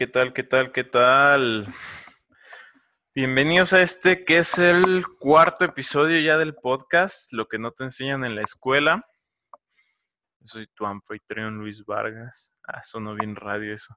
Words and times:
¿Qué 0.00 0.06
tal? 0.06 0.32
¿Qué 0.32 0.44
tal? 0.44 0.72
¿Qué 0.72 0.84
tal? 0.84 1.66
Bienvenidos 3.14 3.74
a 3.74 3.82
este 3.82 4.24
que 4.24 4.38
es 4.38 4.56
el 4.56 5.04
cuarto 5.18 5.66
episodio 5.66 6.18
ya 6.20 6.38
del 6.38 6.54
podcast, 6.54 7.34
lo 7.34 7.48
que 7.48 7.58
no 7.58 7.72
te 7.72 7.84
enseñan 7.84 8.24
en 8.24 8.34
la 8.34 8.40
escuela. 8.40 9.02
soy 10.42 10.68
tu 10.68 10.86
anfitrión 10.86 11.58
Luis 11.58 11.84
Vargas. 11.84 12.50
Ah, 12.66 12.82
sonó 12.82 13.14
bien 13.14 13.36
radio 13.36 13.74
eso. 13.74 13.94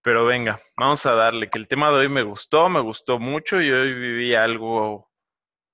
Pero 0.00 0.26
venga, 0.26 0.60
vamos 0.76 1.04
a 1.06 1.14
darle, 1.14 1.50
que 1.50 1.58
el 1.58 1.66
tema 1.66 1.90
de 1.90 1.96
hoy 1.96 2.08
me 2.08 2.22
gustó, 2.22 2.68
me 2.68 2.78
gustó 2.78 3.18
mucho 3.18 3.60
y 3.60 3.68
hoy 3.68 3.92
viví 3.92 4.36
algo 4.36 5.10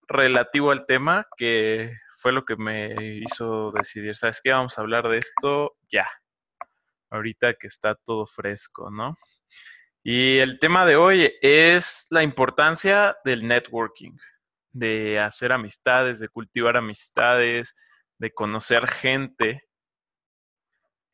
relativo 0.08 0.70
al 0.70 0.86
tema 0.86 1.27
que 1.36 1.92
fue 2.16 2.32
lo 2.32 2.46
que 2.46 2.56
me 2.56 2.94
hizo 3.18 3.70
decidir, 3.70 4.16
¿sabes 4.16 4.41
qué? 4.42 4.52
Vamos 4.52 4.78
a 4.78 4.80
hablar 4.80 5.06
de 5.10 5.18
esto 5.18 5.77
ya, 5.91 6.08
ahorita 7.10 7.55
que 7.55 7.66
está 7.66 7.95
todo 7.95 8.27
fresco, 8.27 8.91
¿no? 8.91 9.16
Y 10.02 10.38
el 10.38 10.59
tema 10.60 10.87
de 10.87 10.97
hoy 10.97 11.33
es 11.42 12.06
la 12.10 12.23
importancia 12.23 13.16
del 13.24 13.47
networking, 13.47 14.12
de 14.70 15.19
hacer 15.19 15.52
amistades, 15.52 16.20
de 16.20 16.28
cultivar 16.28 16.77
amistades, 16.77 17.74
de 18.19 18.33
conocer 18.33 18.87
gente. 18.87 19.64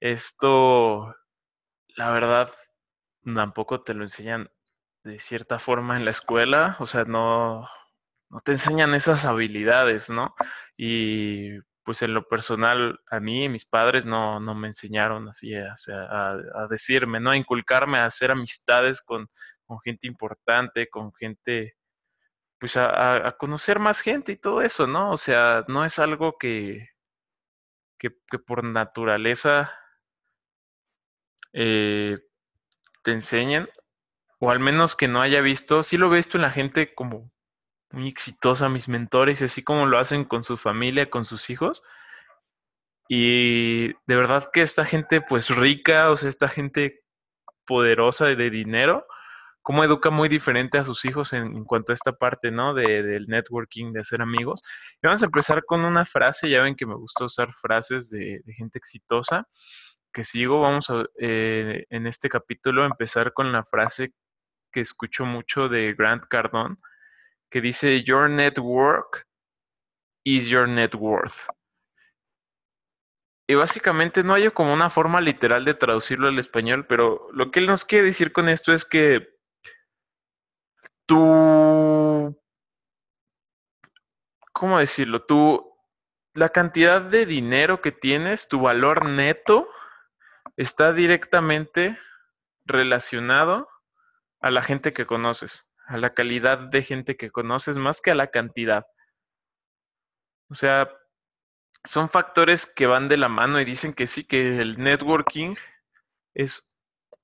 Esto, 0.01 1.15
la 1.97 2.11
verdad, 2.11 2.51
tampoco 3.25 3.83
te 3.83 3.95
lo 3.95 4.03
enseñan 4.03 4.51
de 5.05 5.19
cierta 5.19 5.59
forma 5.59 5.97
en 5.97 6.05
la 6.05 6.11
escuela, 6.11 6.77
o 6.79 6.87
sea, 6.87 7.05
no, 7.05 7.69
no 8.29 8.39
te 8.41 8.53
enseñan 8.53 8.95
esas 8.95 9.25
habilidades, 9.25 10.11
¿no? 10.11 10.35
Y 10.77 11.59
pues 11.85 12.03
en 12.03 12.15
lo 12.15 12.29
personal, 12.29 13.01
a 13.11 13.21
mí, 13.21 13.49
mis 13.49 13.65
padres 13.65 14.07
no, 14.07 14.41
no 14.41 14.55
me 14.55 14.69
enseñaron 14.69 15.29
así 15.29 15.55
a, 15.55 15.75
a, 15.91 16.67
decirme, 16.71 17.21
¿no? 17.21 17.31
A 17.31 17.37
inculcarme 17.37 17.99
a 17.99 18.07
hacer 18.07 18.31
amistades 18.31 19.03
con, 19.03 19.29
con 19.65 19.81
gente 19.81 20.07
importante, 20.07 20.89
con 20.89 21.13
gente, 21.15 21.77
pues 22.59 22.77
a, 22.77 23.27
a, 23.27 23.37
conocer 23.37 23.79
más 23.81 24.01
gente 24.01 24.33
y 24.33 24.37
todo 24.37 24.63
eso, 24.63 24.87
¿no? 24.87 25.13
O 25.13 25.17
sea, 25.17 25.65
no 25.69 25.85
es 25.85 25.99
algo 25.99 26.39
que, 26.39 26.89
que, 27.99 28.11
que 28.31 28.39
por 28.39 28.65
naturaleza 28.65 29.73
eh, 31.53 32.19
te 33.03 33.13
enseñen, 33.13 33.69
o 34.39 34.51
al 34.51 34.61
menos 34.61 34.97
que 34.97 35.09
no 35.09 35.21
haya 35.21 35.41
visto, 35.41 35.83
sí 35.83 35.97
lo 35.97 36.13
he 36.13 36.17
visto 36.17 36.39
en 36.39 36.43
la 36.43 36.51
gente 36.53 36.95
como 36.95 37.32
muy 37.93 38.09
exitosa, 38.09 38.69
mis 38.69 38.89
mentores, 38.89 39.41
y 39.41 39.45
así 39.45 39.63
como 39.63 39.87
lo 39.87 39.99
hacen 39.99 40.25
con 40.25 40.45
su 40.45 40.57
familia, 40.57 41.11
con 41.11 41.25
sus 41.25 41.51
hijos. 41.51 41.83
Y 43.09 43.89
de 44.07 44.17
verdad 44.17 44.51
que 44.53 44.63
esta 44.63 44.85
gente 44.85 45.21
pues 45.21 45.51
rica, 45.51 46.11
o 46.11 46.17
sea, 46.17 46.29
esta 46.29 46.49
gente 46.49 47.03
poderosa 47.67 48.27
de 48.27 48.51
dinero, 48.51 49.07
cómo 49.63 49.85
educa 49.85 50.11
muy 50.11 50.29
diferente 50.29 50.79
a 50.79 50.85
sus 50.85 51.05
hijos 51.05 51.33
en, 51.33 51.65
cuanto 51.65 51.93
a 51.93 51.95
esta 51.95 52.13
parte, 52.13 52.51
¿no? 52.51 52.75
De, 52.75 53.03
del 53.03 53.27
networking, 53.29 53.93
de 53.93 54.01
hacer 54.01 54.21
amigos. 54.21 54.61
Y 55.03 55.07
vamos 55.07 55.23
a 55.23 55.27
empezar 55.27 55.65
con 55.65 55.85
una 55.85 56.05
frase, 56.05 56.51
ya 56.51 56.63
ven 56.63 56.75
que 56.75 56.87
me 56.87 56.95
gusta 56.95 57.25
usar 57.25 57.51
frases 57.53 58.11
de, 58.11 58.43
gente 58.57 58.79
exitosa 58.79 59.47
que 60.13 60.25
sigo, 60.25 60.61
vamos 60.61 60.91
a, 60.91 61.05
eh, 61.19 61.87
en 61.89 62.07
este 62.07 62.29
capítulo, 62.29 62.85
empezar 62.85 63.33
con 63.33 63.51
la 63.51 63.65
frase 63.65 64.13
que 64.71 64.81
escucho 64.81 65.25
mucho 65.25 65.69
de 65.71 65.95
Grant 65.95 66.27
Cardone, 66.27 66.77
que 67.53 67.61
dice, 67.61 68.03
Your 68.03 68.29
network 68.29 69.27
is 70.25 70.49
your 70.49 70.67
net 70.67 70.95
worth. 70.95 71.47
Y 73.47 73.55
básicamente 73.55 74.23
no 74.23 74.35
hay 74.35 74.51
como 74.51 74.73
una 74.73 74.89
forma 74.89 75.21
literal 75.21 75.65
de 75.65 75.75
traducirlo 75.75 76.29
al 76.29 76.39
español, 76.39 76.87
pero 76.87 77.29
lo 77.33 77.51
que 77.51 77.61
él 77.61 77.67
nos 77.67 77.85
quiere 77.85 78.07
decir 78.07 78.33
con 78.33 78.49
esto 78.49 78.73
es 78.73 78.85
que 78.87 79.37
tú, 81.07 82.41
¿cómo 84.53 84.79
decirlo? 84.79 85.23
Tú, 85.23 85.77
la 86.35 86.49
cantidad 86.49 87.03
de 87.03 87.27
dinero 87.27 87.83
que 87.83 87.93
tienes, 87.93 88.49
tu 88.49 88.61
valor 88.61 89.05
neto, 89.05 89.69
está 90.57 90.93
directamente 90.93 91.99
relacionado 92.65 93.69
a 94.41 94.51
la 94.51 94.63
gente 94.63 94.93
que 94.93 95.05
conoces, 95.05 95.71
a 95.93 95.99
la 95.99 96.15
calidad 96.15 96.59
de 96.59 96.83
gente 96.83 97.17
que 97.17 97.31
conoces 97.31 97.77
más 97.77 98.01
que 98.01 98.11
a 98.11 98.15
la 98.15 98.31
cantidad. 98.31 98.87
O 100.51 100.55
sea, 100.55 100.91
son 101.85 102.09
factores 102.09 102.67
que 102.67 102.87
van 102.87 103.09
de 103.09 103.17
la 103.17 103.29
mano 103.29 103.61
y 103.61 103.65
dicen 103.65 103.93
que 103.93 104.07
sí, 104.07 104.25
que 104.25 104.59
el 104.59 104.79
networking 104.79 105.57
es 106.35 106.77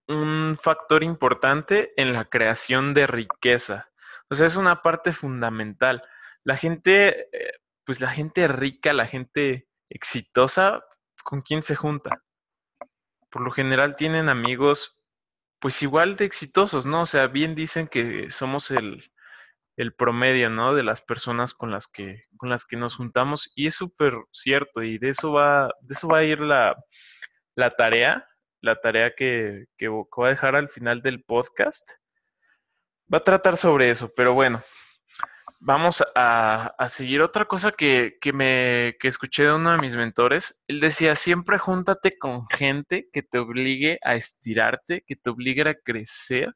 un 0.06 0.56
factor 0.60 1.02
importante 1.02 1.92
en 1.96 2.12
la 2.12 2.26
creación 2.26 2.94
de 2.94 3.06
riqueza. 3.06 3.90
O 4.30 4.34
sea, 4.34 4.46
es 4.46 4.56
una 4.56 4.82
parte 4.82 5.12
fundamental. 5.12 6.02
La 6.44 6.56
gente, 6.56 7.28
eh, 7.32 7.52
pues 7.84 8.00
la 8.00 8.10
gente 8.10 8.48
rica, 8.48 8.92
la 8.92 9.06
gente 9.06 9.68
exitosa, 9.88 10.84
¿con 11.24 11.40
quién 11.42 11.62
se 11.62 11.76
junta? 11.76 12.22
por 13.30 13.42
lo 13.42 13.50
general 13.50 13.96
tienen 13.96 14.28
amigos 14.28 14.97
pues 15.60 15.82
igual 15.82 16.16
de 16.16 16.24
exitosos, 16.24 16.86
¿no? 16.86 17.02
O 17.02 17.06
sea, 17.06 17.26
bien 17.26 17.54
dicen 17.54 17.88
que 17.88 18.30
somos 18.30 18.70
el, 18.70 19.02
el 19.76 19.94
promedio, 19.94 20.50
¿no? 20.50 20.74
De 20.74 20.82
las 20.82 21.00
personas 21.00 21.54
con 21.54 21.70
las 21.70 21.86
que, 21.86 22.22
con 22.36 22.50
las 22.50 22.64
que 22.64 22.76
nos 22.76 22.96
juntamos. 22.96 23.52
Y 23.54 23.66
es 23.66 23.74
súper 23.74 24.14
cierto, 24.32 24.82
y 24.82 24.98
de 24.98 25.10
eso 25.10 25.32
va, 25.32 25.70
de 25.80 25.94
eso 25.94 26.08
va 26.08 26.19
a 26.19 26.24
ir 26.24 26.41
la, 26.41 26.76
la 27.54 27.70
tarea, 27.76 28.26
la 28.60 28.76
tarea 28.76 29.14
que, 29.16 29.66
que 29.76 29.88
voy 29.88 30.06
a 30.26 30.28
dejar 30.28 30.56
al 30.56 30.69
final 30.69 31.02
del 31.02 31.22
podcast. 31.24 31.90
Va 33.12 33.19
a 33.19 33.25
tratar 33.25 33.56
sobre 33.56 33.90
eso, 33.90 34.12
pero 34.14 34.34
bueno, 34.34 34.62
vamos 35.60 36.04
a, 36.14 36.74
seguir 36.88 37.20
otra 37.20 37.46
cosa 37.46 37.72
que, 37.72 38.19
me 38.32 38.96
que 39.00 39.08
escuché 39.08 39.44
de 39.44 39.54
uno 39.54 39.72
de 39.72 39.78
mis 39.78 39.96
mentores. 39.96 40.62
Él 40.69 40.80
decía, 40.80 41.14
siempre 41.14 41.58
júntate 41.58 42.19
con 42.19 42.46
gente 42.48 43.08
que 43.12 43.22
te 43.22 43.38
obligue 43.38 43.98
a 44.02 44.14
estirarte, 44.14 45.04
que 45.06 45.16
te 45.16 45.30
obligue 45.30 45.69
a 45.69 45.74
crecer, 45.74 46.54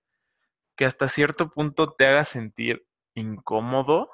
que 0.77 0.85
hasta 0.85 1.09
cierto 1.09 1.51
punto 1.51 1.93
te 1.93 2.07
haga 2.07 2.25
sentir 2.25 2.85
incómodo. 3.15 4.09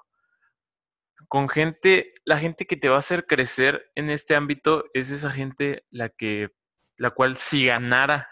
Con 1.28 1.49
gente, 1.49 2.15
la 2.25 2.38
gente 2.38 2.66
que 2.66 2.76
te 2.76 2.88
va 2.88 2.97
a 2.97 3.00
hacer 3.00 3.26
crecer 3.26 3.91
en 3.94 4.10
este 4.10 4.34
ámbito 4.34 4.84
es 4.94 5.10
esa 5.10 5.31
gente 5.31 5.84
la 5.91 6.09
que, 6.09 6.49
la 6.97 7.10
cual 7.10 7.37
si 7.37 7.66
ganara, 7.66 8.26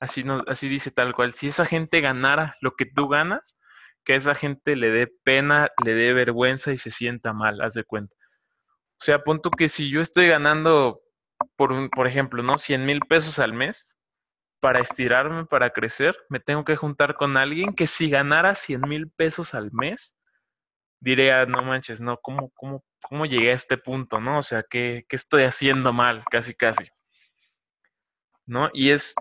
así, 0.00 0.24
no, 0.24 0.42
así 0.48 0.68
dice 0.68 0.90
tal 0.90 1.14
cual, 1.14 1.32
si 1.32 1.48
esa 1.48 1.66
gente 1.66 2.00
ganara 2.00 2.56
lo 2.60 2.74
que 2.76 2.86
tú 2.86 3.08
ganas, 3.08 3.58
que 4.04 4.16
esa 4.16 4.34
gente 4.34 4.76
le 4.76 4.90
dé 4.90 5.06
pena, 5.24 5.70
le 5.84 5.94
dé 5.94 6.12
vergüenza 6.12 6.72
y 6.72 6.76
se 6.76 6.90
sienta 6.90 7.32
mal, 7.32 7.60
haz 7.60 7.74
de 7.74 7.84
cuenta. 7.84 8.14
O 9.00 9.04
sea, 9.04 9.24
punto 9.24 9.50
que 9.50 9.68
si 9.68 9.90
yo 9.90 10.00
estoy 10.00 10.28
ganando, 10.28 11.02
por, 11.56 11.90
por 11.90 12.06
ejemplo, 12.06 12.42
¿no? 12.42 12.58
100 12.58 12.86
mil 12.86 13.00
pesos 13.00 13.38
al 13.38 13.52
mes, 13.52 13.96
para 14.60 14.80
estirarme, 14.80 15.44
para 15.44 15.70
crecer, 15.70 16.16
me 16.30 16.40
tengo 16.40 16.64
que 16.64 16.76
juntar 16.76 17.16
con 17.16 17.36
alguien 17.36 17.74
que 17.74 17.86
si 17.86 18.08
ganara 18.08 18.54
100 18.54 18.80
mil 18.88 19.10
pesos 19.10 19.54
al 19.54 19.70
mes, 19.72 20.16
diría, 21.00 21.44
no 21.44 21.62
manches, 21.62 22.00
no, 22.00 22.16
¿cómo, 22.16 22.50
cómo, 22.54 22.82
cómo 23.02 23.26
llegué 23.26 23.50
a 23.50 23.54
este 23.54 23.76
punto, 23.76 24.20
no? 24.20 24.38
O 24.38 24.42
sea, 24.42 24.62
¿qué, 24.62 25.04
qué 25.06 25.16
estoy 25.16 25.42
haciendo 25.42 25.92
mal? 25.92 26.24
Casi, 26.30 26.54
casi. 26.54 26.88
¿No? 28.46 28.70
Y 28.72 28.90
es, 28.90 29.14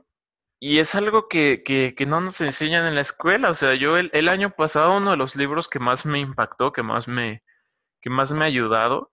y 0.65 0.79
es 0.79 0.95
algo 0.95 1.27
que, 1.27 1.61
que, 1.61 2.05
no 2.05 2.21
nos 2.21 2.39
enseñan 2.39 2.85
en 2.85 2.95
la 2.95 3.01
escuela. 3.01 3.49
O 3.49 3.53
sea, 3.53 3.75
yo 3.75 3.97
el, 3.97 4.29
año 4.29 4.51
pasado 4.51 4.95
uno 4.95 5.11
de 5.11 5.17
los 5.17 5.35
libros 5.35 5.67
que 5.67 5.79
más 5.79 6.05
me 6.05 6.19
impactó, 6.19 6.71
que 6.71 6.83
más 6.83 7.09
me, 7.09 7.43
que 8.01 8.09
más 8.09 8.31
me 8.31 8.45
ha 8.45 8.47
ayudado, 8.47 9.11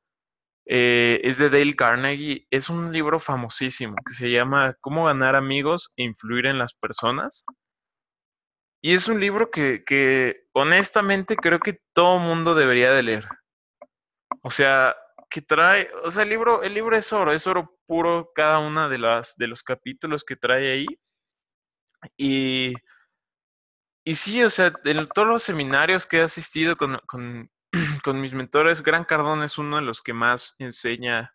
eh, 0.67 1.21
es 1.25 1.39
de 1.39 1.51
Dale 1.51 1.75
Carnegie. 1.75 2.47
Es 2.53 2.71
un 2.71 2.93
libro 2.93 3.19
famosísimo 3.19 3.97
que 4.07 4.15
se 4.15 4.31
llama 4.31 4.77
Cómo 4.81 5.07
ganar 5.07 5.35
amigos 5.35 5.93
e 5.97 6.05
influir 6.05 6.47
en 6.47 6.57
las 6.59 6.73
personas. 6.73 7.45
Y 8.81 8.95
es 8.95 9.09
un 9.09 9.19
libro 9.19 9.51
que, 9.51 9.83
que 9.85 10.45
honestamente 10.53 11.35
creo 11.35 11.59
que 11.59 11.81
todo 11.95 12.21
mundo 12.21 12.55
debería 12.55 12.93
de 12.93 13.03
leer. 13.03 13.29
O 14.43 14.51
sea, 14.51 14.95
que 15.29 15.43
trae, 15.43 15.91
o 16.05 16.11
sea, 16.11 16.23
el 16.23 16.31
libro, 16.31 16.63
el 16.63 16.75
libro 16.75 16.97
es 16.97 17.13
oro, 17.13 17.33
es 17.33 17.47
oro 17.49 17.77
puro 17.87 18.31
cada 18.37 18.61
una 18.61 18.89
de 18.89 18.99
las 18.99 19.37
de 19.37 19.49
los 19.49 19.65
capítulos 19.65 20.23
que 20.25 20.37
trae 20.37 20.73
ahí. 20.73 20.87
Y, 22.17 22.75
y 24.05 24.15
sí, 24.15 24.43
o 24.43 24.51
sea, 24.51 24.73
en 24.85 25.07
todos 25.09 25.29
los 25.29 25.43
seminarios 25.43 26.07
que 26.07 26.19
he 26.19 26.23
asistido 26.23 26.77
con, 26.77 26.99
con, 28.05 28.21
mis 28.21 28.35
mentores, 28.35 28.83
Gran 28.83 29.05
Cardón 29.05 29.43
es 29.43 29.59
uno 29.59 29.77
de 29.77 29.83
los 29.83 30.03
que 30.03 30.13
más 30.13 30.55
enseña 30.59 31.35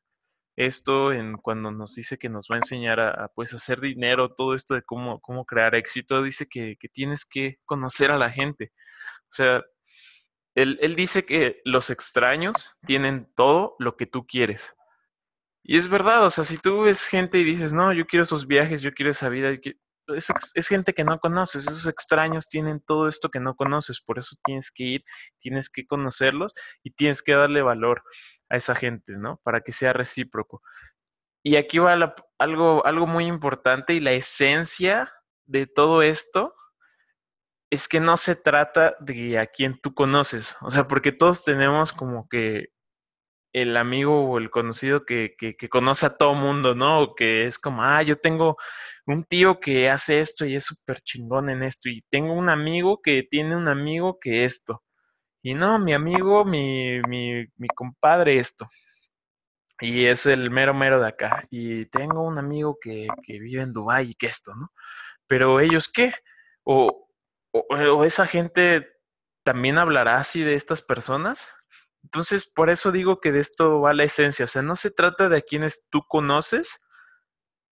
esto 0.57 1.11
en 1.11 1.37
cuando 1.37 1.71
nos 1.71 1.95
dice 1.95 2.17
que 2.17 2.29
nos 2.29 2.47
va 2.49 2.55
a 2.55 2.59
enseñar 2.59 2.99
a, 2.99 3.29
pues 3.35 3.53
hacer 3.53 3.81
dinero, 3.81 4.33
todo 4.33 4.55
esto 4.55 4.73
de 4.73 4.83
cómo, 4.83 5.19
cómo 5.21 5.45
crear 5.45 5.75
éxito, 5.75 6.23
dice 6.23 6.47
que, 6.49 6.77
que, 6.79 6.87
tienes 6.89 7.25
que 7.25 7.57
conocer 7.65 8.11
a 8.11 8.17
la 8.17 8.31
gente. 8.31 8.71
O 9.23 9.31
sea, 9.31 9.63
él, 10.55 10.79
él, 10.81 10.95
dice 10.95 11.25
que 11.25 11.61
los 11.65 11.89
extraños 11.89 12.77
tienen 12.85 13.31
todo 13.35 13.75
lo 13.79 13.97
que 13.97 14.05
tú 14.05 14.25
quieres. 14.25 14.73
Y 15.63 15.77
es 15.77 15.87
verdad, 15.89 16.25
o 16.25 16.29
sea, 16.29 16.43
si 16.43 16.57
tú 16.57 16.83
ves 16.83 17.07
gente 17.07 17.39
y 17.39 17.43
dices, 17.43 17.73
no, 17.73 17.91
yo 17.93 18.05
quiero 18.05 18.23
esos 18.23 18.47
viajes, 18.47 18.81
yo 18.81 18.93
quiero 18.93 19.11
esa 19.11 19.29
vida, 19.29 19.49
es, 20.07 20.67
gente 20.67 20.93
que 20.93 21.03
no 21.03 21.19
conoces, 21.19 21.67
esos 21.67 21.87
extraños 21.87 22.47
tienen 22.47 22.79
todo 22.79 23.07
esto 23.07 23.29
que 23.29 23.39
no 23.39 23.55
conoces, 23.55 24.01
por 24.01 24.19
eso 24.19 24.35
tienes 24.43 24.71
que 24.71 24.83
ir, 24.83 25.05
tienes 25.39 25.69
que 25.69 25.85
conocerlos 25.85 26.53
y 26.83 26.91
tienes 26.91 27.21
que 27.21 27.33
darle 27.33 27.61
valor 27.61 28.03
a 28.49 28.57
esa 28.57 28.75
gente, 28.75 29.13
¿no? 29.17 29.39
Para 29.43 29.61
que 29.61 29.71
sea 29.71 29.93
recíproco. 29.93 30.61
Y 31.43 31.57
aquí 31.57 31.79
va 31.79 32.15
algo, 32.39 32.85
algo 32.85 33.07
muy 33.07 33.25
importante 33.25 33.93
y 33.93 33.99
la 33.99 34.11
esencia 34.11 35.13
de 35.45 35.67
todo 35.67 36.01
esto 36.01 36.53
es 37.69 37.87
que 37.87 37.99
no 37.99 38.17
se 38.17 38.35
trata 38.35 38.95
de 38.99 39.39
a 39.39 39.47
quien 39.47 39.79
tú 39.79 39.93
conoces, 39.93 40.55
o 40.61 40.71
sea, 40.71 40.87
porque 40.87 41.11
todos 41.11 41.43
tenemos 41.43 41.93
como 41.93 42.27
que 42.29 42.74
el 43.55 43.77
amigo 43.77 44.29
o 44.29 44.37
el 44.37 44.49
conocido 44.51 45.05
que, 45.05 45.33
que, 45.37 45.55
que 45.55 45.69
conoce 45.69 46.05
a 46.07 46.17
todo 46.17 46.33
mundo, 46.33 46.75
¿no? 46.75 46.99
O 47.01 47.15
que 47.15 47.45
es 47.45 47.57
como, 47.57 47.83
ah, 47.83 48.03
yo 48.03 48.17
tengo 48.17 48.57
un 49.07 49.23
tío 49.23 49.61
que 49.61 49.89
hace 49.89 50.19
esto 50.19 50.45
y 50.45 50.55
es 50.55 50.65
súper 50.65 50.99
chingón 51.01 51.49
en 51.49 51.63
esto, 51.63 51.87
y 51.89 52.01
tengo 52.09 52.33
un 52.33 52.49
amigo 52.49 53.01
que 53.01 53.23
tiene 53.23 53.55
un 53.55 53.69
amigo 53.69 54.19
que 54.19 54.43
esto, 54.43 54.83
y 55.41 55.53
no, 55.53 55.79
mi 55.79 55.93
amigo, 55.93 56.43
mi, 56.45 56.99
mi, 57.07 57.45
mi 57.55 57.67
compadre 57.69 58.37
esto, 58.39 58.67
y 59.79 60.05
es 60.05 60.25
el 60.25 60.51
mero 60.51 60.73
mero 60.73 60.99
de 61.01 61.07
acá, 61.07 61.45
y 61.49 61.85
tengo 61.87 62.23
un 62.23 62.37
amigo 62.37 62.77
que, 62.81 63.07
que 63.25 63.39
vive 63.39 63.63
en 63.63 63.71
Dubái 63.71 64.11
y 64.11 64.15
que 64.15 64.27
esto, 64.27 64.53
¿no? 64.55 64.71
Pero 65.27 65.61
ellos 65.61 65.89
qué? 65.89 66.13
O, 66.63 67.09
o, 67.51 68.03
esa 68.05 68.27
gente 68.27 68.89
también 69.43 69.77
hablará 69.77 70.17
así 70.17 70.43
de 70.43 70.55
estas 70.55 70.81
personas. 70.81 71.53
Entonces, 72.05 72.45
por 72.45 72.69
eso 72.69 72.91
digo 72.91 73.19
que 73.19 73.31
de 73.31 73.39
esto 73.39 73.81
va 73.81 73.93
la 73.93 74.03
esencia. 74.03 74.45
O 74.45 74.47
sea, 74.47 74.61
no 74.61 74.75
se 74.75 74.91
trata 74.91 75.27
de 75.27 75.37
a 75.37 75.41
quienes 75.41 75.89
tú 75.89 76.03
conoces, 76.07 76.85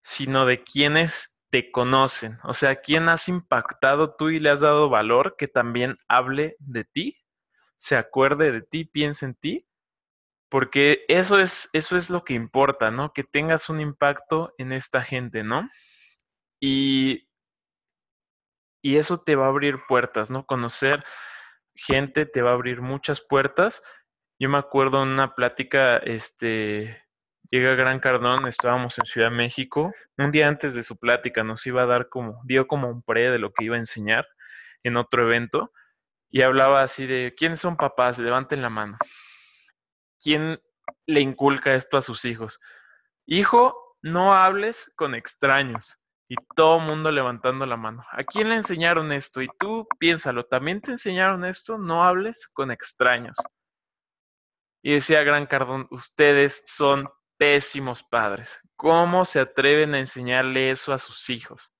sino 0.02 0.44
de 0.44 0.64
quienes 0.64 1.42
te 1.50 1.70
conocen. 1.70 2.38
O 2.42 2.52
sea, 2.52 2.76
quién 2.76 3.08
has 3.08 3.28
impactado 3.28 4.16
tú 4.16 4.30
y 4.30 4.40
le 4.40 4.50
has 4.50 4.60
dado 4.60 4.88
valor 4.88 5.36
que 5.38 5.46
también 5.46 5.98
hable 6.08 6.56
de 6.58 6.84
ti, 6.84 7.16
se 7.76 7.96
acuerde 7.96 8.50
de 8.50 8.62
ti, 8.62 8.84
piense 8.84 9.26
en 9.26 9.34
ti. 9.36 9.68
Porque 10.50 11.04
eso 11.08 11.38
es, 11.38 11.70
eso 11.72 11.96
es 11.96 12.10
lo 12.10 12.24
que 12.24 12.34
importa, 12.34 12.90
¿no? 12.90 13.12
Que 13.12 13.22
tengas 13.24 13.68
un 13.68 13.80
impacto 13.80 14.52
en 14.58 14.72
esta 14.72 15.02
gente, 15.02 15.44
¿no? 15.44 15.68
Y 16.60 17.28
y 18.82 18.98
eso 18.98 19.16
te 19.16 19.34
va 19.34 19.46
a 19.46 19.48
abrir 19.48 19.80
puertas, 19.88 20.30
¿no? 20.30 20.44
Conocer 20.44 21.02
gente 21.74 22.26
te 22.26 22.42
va 22.42 22.50
a 22.50 22.54
abrir 22.54 22.82
muchas 22.82 23.20
puertas. 23.20 23.82
Yo 24.38 24.48
me 24.48 24.58
acuerdo 24.58 25.02
en 25.02 25.10
una 25.10 25.34
plática, 25.34 25.96
este, 25.98 27.04
llega 27.50 27.74
Gran 27.74 28.00
Cardón, 28.00 28.48
estábamos 28.48 28.98
en 28.98 29.04
Ciudad 29.04 29.30
de 29.30 29.36
México, 29.36 29.92
un 30.18 30.32
día 30.32 30.48
antes 30.48 30.74
de 30.74 30.82
su 30.82 30.98
plática 30.98 31.44
nos 31.44 31.64
iba 31.66 31.82
a 31.82 31.86
dar 31.86 32.08
como, 32.08 32.40
dio 32.44 32.66
como 32.66 32.88
un 32.88 33.02
pre 33.02 33.30
de 33.30 33.38
lo 33.38 33.52
que 33.52 33.64
iba 33.64 33.76
a 33.76 33.78
enseñar 33.78 34.26
en 34.82 34.96
otro 34.96 35.22
evento 35.22 35.72
y 36.34 36.42
hablaba 36.42 36.80
así 36.80 37.06
de, 37.06 37.32
¿quiénes 37.36 37.60
son 37.60 37.76
papás? 37.76 38.18
Levanten 38.18 38.60
la 38.60 38.68
mano. 38.68 38.98
¿Quién 40.20 40.60
le 41.06 41.20
inculca 41.20 41.74
esto 41.74 41.96
a 41.96 42.02
sus 42.02 42.24
hijos? 42.24 42.58
Hijo, 43.24 43.96
no 44.02 44.34
hables 44.34 44.92
con 44.96 45.14
extraños. 45.14 45.96
Y 46.26 46.34
todo 46.56 46.80
mundo 46.80 47.12
levantando 47.12 47.66
la 47.66 47.76
mano. 47.76 48.02
¿A 48.10 48.24
quién 48.24 48.48
le 48.48 48.56
enseñaron 48.56 49.12
esto? 49.12 49.42
Y 49.42 49.48
tú 49.60 49.86
piénsalo, 50.00 50.44
¿también 50.46 50.80
te 50.80 50.90
enseñaron 50.90 51.44
esto? 51.44 51.78
No 51.78 52.02
hables 52.02 52.48
con 52.48 52.72
extraños. 52.72 53.36
Y 54.86 54.92
decía 54.92 55.22
Gran 55.22 55.46
Cardón, 55.46 55.88
ustedes 55.90 56.62
son 56.66 57.08
pésimos 57.38 58.02
padres. 58.02 58.60
¿Cómo 58.76 59.24
se 59.24 59.40
atreven 59.40 59.94
a 59.94 59.98
enseñarle 59.98 60.70
eso 60.70 60.92
a 60.92 60.98
sus 60.98 61.30
hijos? 61.30 61.72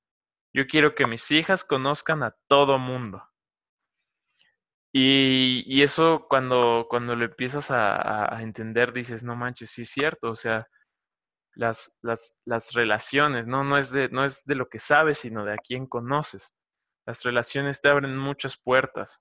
Yo 0.55 0.67
quiero 0.67 0.95
que 0.95 1.07
mis 1.07 1.31
hijas 1.31 1.65
conozcan 1.65 2.23
a 2.23 2.35
todo 2.49 2.79
mundo. 2.79 3.23
Y, 4.91 5.83
eso 5.83 6.25
cuando, 6.31 6.87
cuando 6.89 7.15
lo 7.15 7.27
empiezas 7.27 7.71
a, 7.71 8.35
a 8.35 8.41
entender, 8.41 8.95
dices, 8.95 9.23
no 9.23 9.37
manches, 9.37 9.71
sí 9.71 9.83
es 9.83 9.91
cierto. 9.91 10.31
O 10.31 10.35
sea, 10.35 10.67
las, 11.57 11.99
las, 12.01 12.41
las 12.47 12.73
relaciones, 12.73 13.47
¿no? 13.47 13.65
No 13.65 13.77
es, 13.77 13.91
de, 13.91 14.09
no 14.09 14.25
es 14.25 14.47
de 14.47 14.55
lo 14.55 14.71
que 14.71 14.79
sabes, 14.79 15.19
sino 15.19 15.45
de 15.45 15.53
a 15.53 15.57
quién 15.59 15.87
conoces. 15.87 16.55
Las 17.07 17.23
relaciones 17.23 17.83
te 17.83 17.91
abren 17.91 18.17
muchas 18.17 18.57
puertas, 18.57 19.21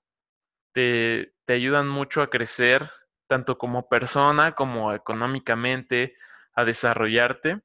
te, 0.72 1.34
te 1.44 1.52
ayudan 1.52 1.86
mucho 1.86 2.22
a 2.22 2.30
crecer, 2.30 2.90
tanto 3.26 3.58
como 3.58 3.88
persona 3.88 4.54
como 4.54 4.92
económicamente, 4.92 6.16
a 6.54 6.64
desarrollarte. 6.64 7.60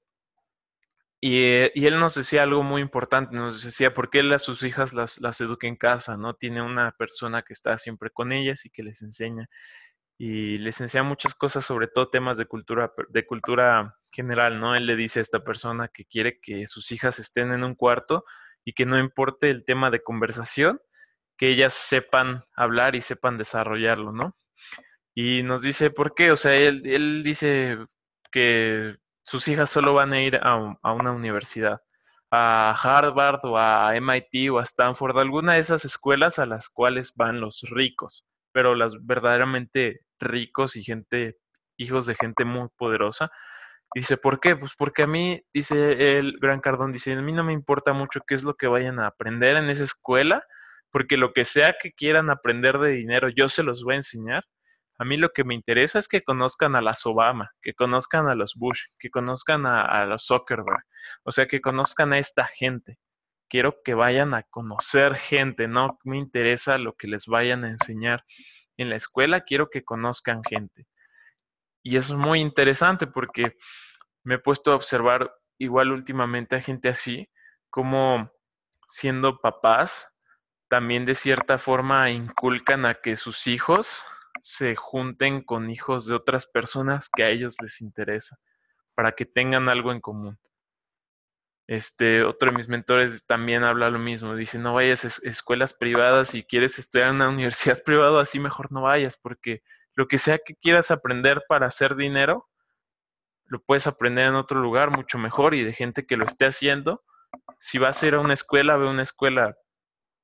Y, 1.22 1.42
eh, 1.44 1.72
y, 1.76 1.86
él 1.86 2.00
nos 2.00 2.16
decía 2.16 2.44
algo 2.44 2.64
muy 2.64 2.82
importante, 2.82 3.36
nos 3.36 3.62
decía 3.64 3.94
por 3.94 4.10
qué 4.10 4.22
a 4.34 4.40
sus 4.40 4.64
hijas 4.64 4.94
las, 4.94 5.20
las 5.20 5.42
educa 5.42 5.68
en 5.68 5.76
casa, 5.76 6.16
¿no? 6.16 6.34
Tiene 6.34 6.62
una 6.62 6.92
persona 6.94 7.42
que 7.42 7.54
está 7.54 7.78
siempre 7.78 8.10
con 8.10 8.32
ellas 8.32 8.66
y 8.66 8.70
que 8.70 8.84
les 8.84 9.02
enseña 9.02 9.50
y 10.20 10.58
les 10.58 10.82
enseña 10.82 11.04
muchas 11.04 11.34
cosas, 11.34 11.64
sobre 11.64 11.88
todo 11.88 12.10
temas 12.10 12.38
de 12.38 12.46
cultura, 12.46 12.92
de 13.08 13.26
cultura 13.26 13.98
general, 14.12 14.60
¿no? 14.60 14.76
Él 14.76 14.86
le 14.86 14.98
dice 14.98 15.20
a 15.20 15.22
esta 15.22 15.46
persona 15.46 15.88
que 15.88 16.04
quiere 16.06 16.42
que 16.42 16.68
sus 16.68 16.92
hijas 16.92 17.20
estén 17.20 17.54
en 17.54 17.64
un 17.64 17.74
cuarto 17.74 18.26
y 18.66 18.74
que 18.74 18.86
no 18.86 19.00
importe 19.00 19.50
el 19.50 19.64
tema 19.64 19.90
de 19.90 20.04
conversación, 20.04 20.82
que 21.38 21.48
ellas 21.48 21.74
sepan 21.74 22.44
hablar 22.54 22.98
y 22.98 23.02
sepan 23.02 23.38
desarrollarlo, 23.38 24.12
¿no? 24.12 24.38
Y 25.16 25.44
nos 25.44 25.62
dice, 25.62 25.90
¿por 25.92 26.16
qué? 26.16 26.32
O 26.32 26.36
sea, 26.36 26.56
él, 26.56 26.84
él 26.86 27.24
dice 27.24 27.78
que 28.32 28.96
sus 29.24 29.48
hijas 29.48 29.70
solo 29.70 29.94
van 29.94 30.14
a 30.14 30.22
ir 30.22 30.38
a, 30.38 30.78
a 30.82 30.94
una 30.94 31.12
universidad, 31.12 31.82
a 32.32 32.72
Harvard 32.72 33.40
o 33.44 33.58
a 33.58 33.96
MIT 33.96 34.52
o 34.52 34.60
a 34.60 34.64
Stanford, 34.64 35.18
alguna 35.20 35.54
de 35.54 35.60
esas 35.60 35.86
escuelas 35.86 36.40
a 36.40 36.46
las 36.46 36.70
cuales 36.70 37.14
van 37.16 37.42
los 37.42 37.62
ricos, 37.70 38.26
pero 38.52 38.76
las 38.76 39.06
verdaderamente 39.06 40.02
ricos 40.20 40.76
y 40.76 40.84
gente, 40.84 41.38
hijos 41.78 42.06
de 42.06 42.16
gente 42.16 42.46
muy 42.46 42.68
poderosa. 42.78 43.32
Dice, 43.96 44.18
¿por 44.18 44.40
qué? 44.40 44.56
Pues 44.56 44.74
porque 44.78 45.04
a 45.04 45.08
mí, 45.08 45.42
dice 45.54 46.20
el 46.20 46.38
Gran 46.40 46.62
Cardón, 46.62 46.92
dice, 46.92 47.14
a 47.14 47.22
mí 47.22 47.32
no 47.32 47.44
me 47.44 47.54
importa 47.54 47.94
mucho 47.94 48.22
qué 48.28 48.36
es 48.36 48.44
lo 48.44 48.56
que 48.56 48.68
vayan 48.68 49.00
a 49.00 49.08
aprender 49.08 49.58
en 49.58 49.70
esa 49.70 49.84
escuela, 49.84 50.44
porque 50.92 51.18
lo 51.18 51.34
que 51.34 51.46
sea 51.46 51.76
que 51.82 51.92
quieran 51.94 52.30
aprender 52.30 52.78
de 52.78 52.90
dinero, 52.92 53.30
yo 53.30 53.48
se 53.48 53.64
los 53.64 53.84
voy 53.84 53.96
a 53.96 53.98
enseñar. 53.98 54.44
A 55.00 55.06
mí 55.06 55.16
lo 55.16 55.30
que 55.30 55.46
me 55.46 55.56
interesa 55.56 55.98
es 55.98 56.10
que 56.10 56.24
conozcan 56.24 56.76
a 56.76 56.82
las 56.82 57.06
Obama, 57.06 57.54
que 57.62 57.74
conozcan 57.74 58.28
a 58.28 58.36
los 58.36 58.56
Bush, 58.56 58.84
que 59.00 59.10
conozcan 59.10 59.66
a, 59.66 60.06
los 60.06 60.26
Zuckerberg, 60.28 60.84
o 61.24 61.32
sea, 61.32 61.48
que 61.48 61.62
conozcan 61.62 62.12
a 62.12 62.18
esta 62.18 62.46
gente. 62.46 63.00
Quiero 63.50 63.82
que 63.82 63.94
vayan 63.94 64.34
a 64.34 64.44
conocer 64.44 65.16
gente, 65.16 65.70
no 65.70 65.98
me 66.04 66.18
interesa 66.18 66.78
lo 66.78 66.96
que 66.98 67.08
les 67.08 67.28
vayan 67.28 67.64
a 67.64 67.70
enseñar 67.70 68.26
en 68.76 68.90
la 68.90 68.98
escuela, 68.98 69.46
quiero 69.46 69.70
que 69.70 69.86
conozcan 69.86 70.44
gente. 70.44 70.86
Y 71.82 71.96
eso 71.96 72.14
es 72.14 72.20
muy 72.20 72.42
interesante 72.42 73.08
porque 73.08 73.56
me 74.26 74.36
he 74.36 74.40
puesto 74.40 74.74
a 74.74 74.76
observar 74.76 75.34
igual 75.58 75.92
últimamente 75.94 76.58
a 76.58 76.62
gente 76.62 76.90
así, 76.90 77.30
como 77.70 78.34
siendo 78.86 79.40
papás, 79.40 80.14
también 80.68 81.06
de 81.06 81.16
cierta 81.16 81.58
forma 81.58 82.10
inculcan 82.10 82.86
a 82.86 82.96
que 82.96 83.16
sus 83.16 83.48
hijos 83.48 84.04
se 84.42 84.76
junten 84.76 85.42
con 85.42 85.70
hijos 85.70 86.08
de 86.08 86.16
otras 86.16 86.46
personas 86.46 87.10
que 87.10 87.24
a 87.24 87.30
ellos 87.30 87.58
les 87.62 87.82
interesa, 87.82 88.38
para 88.96 89.14
que 89.14 89.26
tengan 89.26 89.70
algo 89.70 89.92
en 89.92 90.02
común. 90.02 90.40
Este, 91.68 92.24
otro 92.24 92.50
de 92.50 92.58
mis 92.58 92.68
mentores 92.68 93.28
también 93.28 93.64
habla 93.64 93.92
lo 93.92 94.00
mismo. 94.00 94.36
Dice, 94.36 94.58
no 94.58 94.74
vayas 94.74 95.06
a 95.06 95.30
escuelas 95.30 95.74
privadas 95.74 96.30
si 96.30 96.44
quieres 96.44 96.80
estudiar 96.80 97.10
en 97.10 97.16
una 97.16 97.30
universidad 97.30 97.84
privada, 97.84 98.22
así 98.22 98.40
mejor 98.40 98.72
no 98.72 98.82
vayas, 98.82 99.18
porque 99.18 99.62
lo 99.94 100.08
que 100.08 100.18
sea 100.18 100.40
que 100.40 100.56
quieras 100.56 100.92
aprender 100.92 101.44
para 101.48 101.68
hacer 101.68 101.96
dinero, 101.96 102.50
lo 103.46 103.62
puedes 103.62 103.88
aprender 103.88 104.26
en 104.26 104.36
otro 104.36 104.62
lugar 104.62 104.92
mucho 104.92 105.18
mejor 105.18 105.54
y 105.54 105.64
de 105.64 105.74
gente 105.74 106.06
que 106.06 106.18
lo 106.18 106.26
esté 106.26 106.46
haciendo. 106.46 107.04
Si 107.60 107.78
vas 107.78 108.02
a 108.02 108.08
ir 108.08 108.16
a 108.16 108.20
una 108.20 108.34
escuela, 108.34 108.78
ve 108.78 108.88
una 108.88 109.04
escuela 109.04 109.56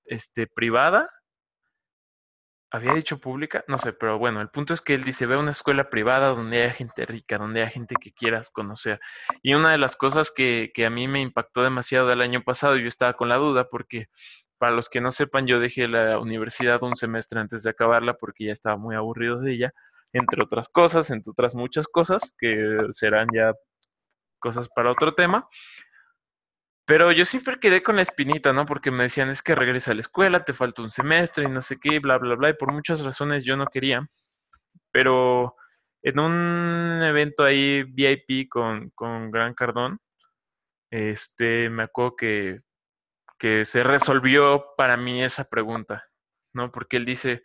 este, 0.06 0.48
privada 0.48 1.10
había 2.72 2.94
dicho 2.94 3.20
pública, 3.20 3.64
no 3.68 3.78
sé, 3.78 3.94
pero 3.94 4.18
bueno, 4.20 4.42
el 4.42 4.50
punto 4.50 4.74
es 4.74 4.82
que 4.82 4.94
él 4.94 5.04
dice, 5.04 5.26
ve 5.26 5.38
una 5.38 5.52
escuela 5.52 5.90
privada 5.90 6.30
donde 6.30 6.64
haya 6.64 6.74
gente 6.74 7.06
rica, 7.06 7.38
donde 7.38 7.62
haya 7.62 7.72
gente 7.72 7.96
que 8.00 8.12
quieras 8.12 8.50
conocer. 8.50 9.00
Y 9.42 9.54
una 9.54 9.72
de 9.72 9.78
las 9.78 9.96
cosas 9.96 10.32
que, 10.36 10.72
que 10.74 10.86
a 10.86 10.90
mí 10.90 11.08
me 11.08 11.22
impactó 11.22 11.64
demasiado 11.64 12.12
el 12.12 12.22
año 12.22 12.44
pasado, 12.44 12.78
yo 12.78 12.88
estaba 12.88 13.14
con 13.14 13.30
la 13.30 13.38
duda 13.38 13.70
porque, 13.70 14.08
para 14.58 14.74
los 14.74 14.90
que 14.90 15.02
no 15.02 15.12
sepan, 15.12 15.48
yo 15.48 15.60
dejé 15.60 15.88
la 15.88 16.20
universidad 16.20 16.84
un 16.84 16.96
semestre 16.96 17.40
antes 17.40 17.64
de 17.64 17.70
acabarla 17.70 18.16
porque 18.16 18.46
ya 18.46 18.54
estaba 18.54 18.78
muy 18.78 18.96
aburrido 18.96 19.40
de 19.40 19.54
ella, 19.54 19.74
entre 20.14 20.44
otras 20.44 20.70
cosas, 20.70 21.12
entre 21.12 21.32
otras 21.32 21.56
muchas 21.56 21.88
cosas, 21.88 22.34
que 22.38 22.88
serán 22.92 23.28
ya 23.34 23.54
cosas 24.40 24.70
para 24.76 24.92
otro 24.92 25.14
tema. 25.16 25.48
Pero 26.86 27.12
yo 27.12 27.26
siempre 27.26 27.60
quedé 27.60 27.82
con 27.82 27.96
la 27.96 28.04
espinita, 28.04 28.54
¿no? 28.54 28.66
Porque 28.66 28.92
me 28.92 29.04
decían, 29.04 29.30
es 29.30 29.42
que 29.42 29.56
regresa 29.56 29.92
a 29.92 29.96
la 29.96 30.02
escuela, 30.02 30.46
te 30.46 30.54
falta 30.54 30.84
un 30.84 30.92
semestre 30.92 31.46
y 31.46 31.50
no 31.50 31.62
sé 31.62 31.80
qué, 31.80 32.00
bla, 32.00 32.18
bla, 32.20 32.36
bla. 32.36 32.50
Y 32.52 32.54
por 32.54 32.72
muchas 32.72 33.04
razones 33.04 33.44
yo 33.44 33.58
no 33.58 33.66
quería. 33.66 34.08
Pero 34.92 35.56
en 36.04 36.20
un 36.20 37.02
evento 37.04 37.44
ahí 37.44 37.84
VIP 37.84 38.48
con, 38.50 38.92
con 38.92 39.32
Gran 39.32 39.56
Cardón, 39.56 40.00
este, 40.92 41.70
me 41.72 41.84
acuerdo 41.84 42.16
que, 42.16 42.62
que 43.40 43.66
se 43.66 43.84
resolvió 43.84 44.68
para 44.78 44.96
mí 44.96 45.24
esa 45.24 45.50
pregunta, 45.50 46.06
¿no? 46.54 46.72
Porque 46.72 46.98
él 46.98 47.06
dice, 47.06 47.44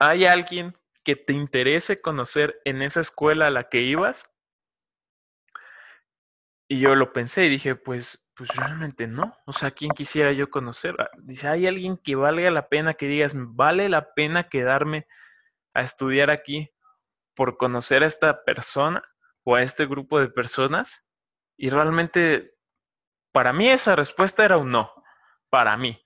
¿hay 0.00 0.26
alguien 0.26 0.76
que 1.04 1.14
te 1.14 1.32
interese 1.32 2.02
conocer 2.02 2.60
en 2.64 2.82
esa 2.82 3.00
escuela 3.00 3.46
a 3.46 3.50
la 3.50 3.68
que 3.68 3.82
ibas? 3.82 4.28
Y 6.70 6.80
yo 6.80 6.94
lo 6.94 7.14
pensé 7.14 7.46
y 7.46 7.48
dije, 7.48 7.76
pues, 7.76 8.30
pues 8.34 8.54
realmente 8.54 9.06
no. 9.06 9.34
O 9.46 9.52
sea, 9.52 9.70
¿quién 9.70 9.90
quisiera 9.92 10.32
yo 10.32 10.50
conocer? 10.50 10.94
Ah, 10.98 11.08
dice, 11.22 11.48
¿hay 11.48 11.66
alguien 11.66 11.96
que 11.96 12.14
valga 12.14 12.50
la 12.50 12.68
pena 12.68 12.92
que 12.92 13.06
digas, 13.06 13.32
vale 13.34 13.88
la 13.88 14.12
pena 14.12 14.50
quedarme 14.50 15.06
a 15.72 15.80
estudiar 15.80 16.30
aquí 16.30 16.70
por 17.34 17.56
conocer 17.56 18.02
a 18.02 18.06
esta 18.06 18.44
persona 18.44 19.02
o 19.44 19.54
a 19.54 19.62
este 19.62 19.86
grupo 19.86 20.20
de 20.20 20.28
personas? 20.28 21.06
Y 21.56 21.70
realmente, 21.70 22.54
para 23.32 23.54
mí 23.54 23.70
esa 23.70 23.96
respuesta 23.96 24.44
era 24.44 24.58
un 24.58 24.70
no, 24.70 24.92
para 25.48 25.74
mí. 25.78 26.04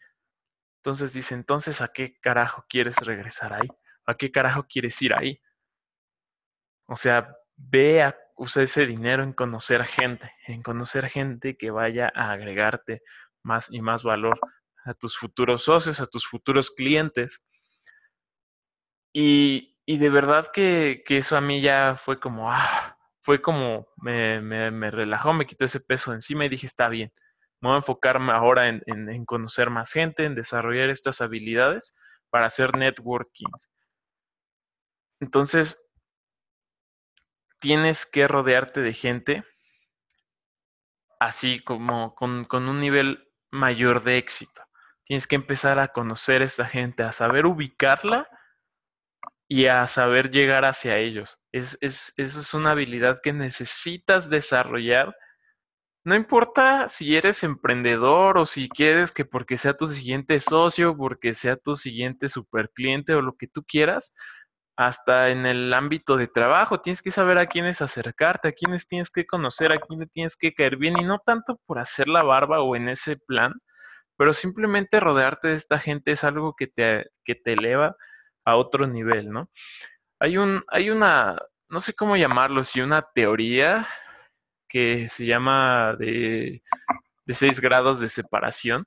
Entonces 0.78 1.12
dice, 1.12 1.34
entonces, 1.34 1.80
¿a 1.80 1.88
qué 1.88 2.20
carajo 2.20 2.64
quieres 2.68 2.96
regresar 2.98 3.52
ahí? 3.52 3.68
¿A 4.06 4.14
qué 4.14 4.30
carajo 4.30 4.66
quieres 4.68 5.00
ir 5.02 5.12
ahí? 5.12 5.42
O 6.86 6.94
sea, 6.94 7.36
ve 7.56 8.02
a 8.02 8.16
usa 8.42 8.64
ese 8.64 8.86
dinero 8.86 9.22
en 9.22 9.32
conocer 9.32 9.84
gente, 9.84 10.32
en 10.48 10.62
conocer 10.62 11.08
gente 11.08 11.56
que 11.56 11.70
vaya 11.70 12.12
a 12.12 12.32
agregarte 12.32 13.02
más 13.44 13.68
y 13.70 13.80
más 13.80 14.02
valor 14.02 14.40
a 14.84 14.94
tus 14.94 15.16
futuros 15.16 15.62
socios, 15.62 16.00
a 16.00 16.06
tus 16.06 16.26
futuros 16.26 16.72
clientes. 16.72 17.40
Y, 19.14 19.78
y 19.86 19.98
de 19.98 20.10
verdad 20.10 20.48
que, 20.52 21.04
que, 21.06 21.18
eso 21.18 21.36
a 21.36 21.40
mí 21.40 21.60
ya 21.60 21.94
fue 21.96 22.18
como, 22.18 22.50
ah, 22.50 22.98
fue 23.20 23.40
como, 23.40 23.86
me, 23.96 24.40
me, 24.40 24.72
me, 24.72 24.90
relajó, 24.90 25.32
me 25.32 25.46
quitó 25.46 25.64
ese 25.64 25.80
peso 25.80 26.12
encima 26.12 26.44
y 26.44 26.48
dije, 26.48 26.66
está 26.66 26.88
bien, 26.88 27.12
me 27.60 27.68
voy 27.68 27.76
a 27.76 27.78
enfocarme 27.78 28.32
ahora 28.32 28.68
en, 28.68 28.82
en, 28.86 29.08
en 29.08 29.24
conocer 29.24 29.70
más 29.70 29.92
gente, 29.92 30.24
en 30.24 30.34
desarrollar 30.34 30.90
estas 30.90 31.20
habilidades 31.20 31.94
para 32.28 32.46
hacer 32.46 32.76
networking. 32.76 33.46
Entonces, 35.20 35.91
tienes 37.62 38.04
que 38.04 38.26
rodearte 38.26 38.82
de 38.82 38.92
gente 38.92 39.44
así 41.20 41.60
como 41.60 42.16
con, 42.16 42.44
con, 42.44 42.68
un 42.68 42.80
nivel 42.80 43.28
mayor 43.52 44.02
de 44.02 44.18
éxito. 44.18 44.60
Tienes 45.04 45.28
que 45.28 45.36
empezar 45.36 45.78
a 45.78 45.88
conocer 45.88 46.42
a 46.42 46.46
esta 46.46 46.66
gente, 46.66 47.04
a 47.04 47.12
saber 47.12 47.46
ubicarla 47.46 48.28
y 49.48 49.66
a 49.66 49.86
saber 49.86 50.32
llegar 50.32 50.64
hacia 50.64 50.98
ellos. 50.98 51.38
Es, 51.52 51.78
es, 51.80 52.12
eso 52.16 52.40
es 52.40 52.54
una 52.54 52.72
habilidad 52.72 53.20
que 53.22 53.32
necesitas 53.32 54.30
desarrollar. 54.30 55.14
No 56.04 56.16
importa 56.16 56.88
si 56.88 57.16
eres 57.16 57.44
emprendedor 57.44 58.38
o 58.38 58.46
si 58.46 58.68
quieres 58.68 59.12
que 59.12 59.24
porque 59.24 59.56
sea 59.56 59.76
tu 59.76 59.86
siguiente 59.86 60.40
socio, 60.40 60.96
porque 60.96 61.34
sea 61.34 61.56
tu 61.56 61.76
siguiente 61.76 62.28
super 62.28 62.70
cliente 62.70 63.14
o 63.14 63.22
lo 63.22 63.36
que 63.36 63.46
tú 63.46 63.62
quieras, 63.64 64.12
hasta 64.86 65.30
en 65.30 65.46
el 65.46 65.72
ámbito 65.74 66.16
de 66.16 66.28
trabajo, 66.28 66.80
tienes 66.80 67.02
que 67.02 67.10
saber 67.10 67.38
a 67.38 67.46
quiénes 67.46 67.82
acercarte, 67.82 68.48
a 68.48 68.52
quiénes 68.52 68.88
tienes 68.88 69.10
que 69.10 69.26
conocer, 69.26 69.72
a 69.72 69.80
quiénes 69.80 70.10
tienes 70.10 70.36
que 70.36 70.52
caer 70.52 70.76
bien, 70.76 70.98
y 70.98 71.04
no 71.04 71.18
tanto 71.18 71.60
por 71.66 71.78
hacer 71.78 72.08
la 72.08 72.22
barba 72.22 72.60
o 72.62 72.74
en 72.76 72.88
ese 72.88 73.16
plan, 73.16 73.52
pero 74.16 74.32
simplemente 74.32 75.00
rodearte 75.00 75.48
de 75.48 75.54
esta 75.54 75.78
gente 75.78 76.12
es 76.12 76.24
algo 76.24 76.54
que 76.56 76.66
te, 76.66 77.06
que 77.24 77.34
te 77.34 77.52
eleva 77.52 77.96
a 78.44 78.56
otro 78.56 78.86
nivel, 78.86 79.30
¿no? 79.30 79.50
Hay, 80.20 80.36
un, 80.38 80.62
hay 80.68 80.90
una, 80.90 81.38
no 81.68 81.80
sé 81.80 81.94
cómo 81.94 82.16
llamarlo, 82.16 82.64
si 82.64 82.80
una 82.80 83.02
teoría 83.02 83.86
que 84.68 85.08
se 85.08 85.26
llama 85.26 85.94
de, 85.98 86.62
de 87.24 87.34
seis 87.34 87.60
grados 87.60 88.00
de 88.00 88.08
separación, 88.08 88.84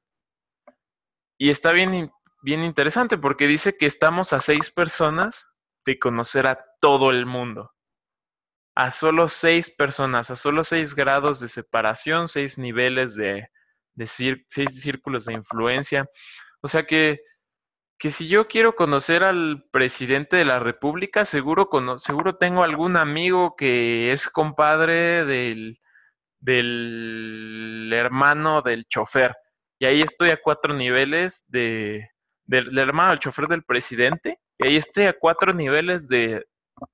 y 1.37 1.49
está 1.49 1.73
bien, 1.73 2.11
bien 2.43 2.63
interesante 2.63 3.17
porque 3.17 3.47
dice 3.47 3.77
que 3.77 3.85
estamos 3.85 4.33
a 4.33 4.39
seis 4.39 4.71
personas 4.71 5.54
de 5.85 5.99
conocer 5.99 6.47
a 6.47 6.65
todo 6.81 7.11
el 7.11 7.25
mundo. 7.25 7.71
A 8.75 8.91
solo 8.91 9.29
seis 9.29 9.69
personas, 9.69 10.31
a 10.31 10.35
solo 10.35 10.63
seis 10.63 10.95
grados 10.95 11.39
de 11.39 11.47
separación, 11.47 12.27
seis 12.27 12.57
niveles 12.57 13.15
de, 13.15 13.47
seis 14.05 14.81
círculos 14.81 15.25
de 15.25 15.33
influencia. 15.33 16.09
O 16.61 16.67
sea 16.67 16.85
que, 16.85 17.21
que 17.97 18.09
si 18.09 18.27
yo 18.27 18.47
quiero 18.47 18.75
conocer 18.75 19.23
al 19.23 19.65
presidente 19.71 20.35
de 20.35 20.45
la 20.45 20.59
República, 20.59 21.23
seguro, 21.23 21.69
seguro 21.97 22.35
tengo 22.35 22.63
algún 22.63 22.97
amigo 22.97 23.55
que 23.55 24.11
es 24.11 24.27
compadre 24.27 25.23
del, 25.23 25.79
del 26.39 27.91
hermano 27.93 28.61
del 28.61 28.85
chofer. 28.87 29.33
Y 29.79 29.85
ahí 29.85 30.01
estoy 30.01 30.31
a 30.31 30.41
cuatro 30.41 30.73
niveles 30.73 31.45
de, 31.47 32.09
del 32.43 32.77
hermano 32.77 33.11
del 33.11 33.19
chofer 33.19 33.47
del 33.47 33.63
presidente 33.63 34.39
y 34.57 34.67
ahí 34.67 34.75
estoy 34.77 35.05
a 35.05 35.17
cuatro 35.17 35.53
niveles 35.53 36.07
de, 36.07 36.45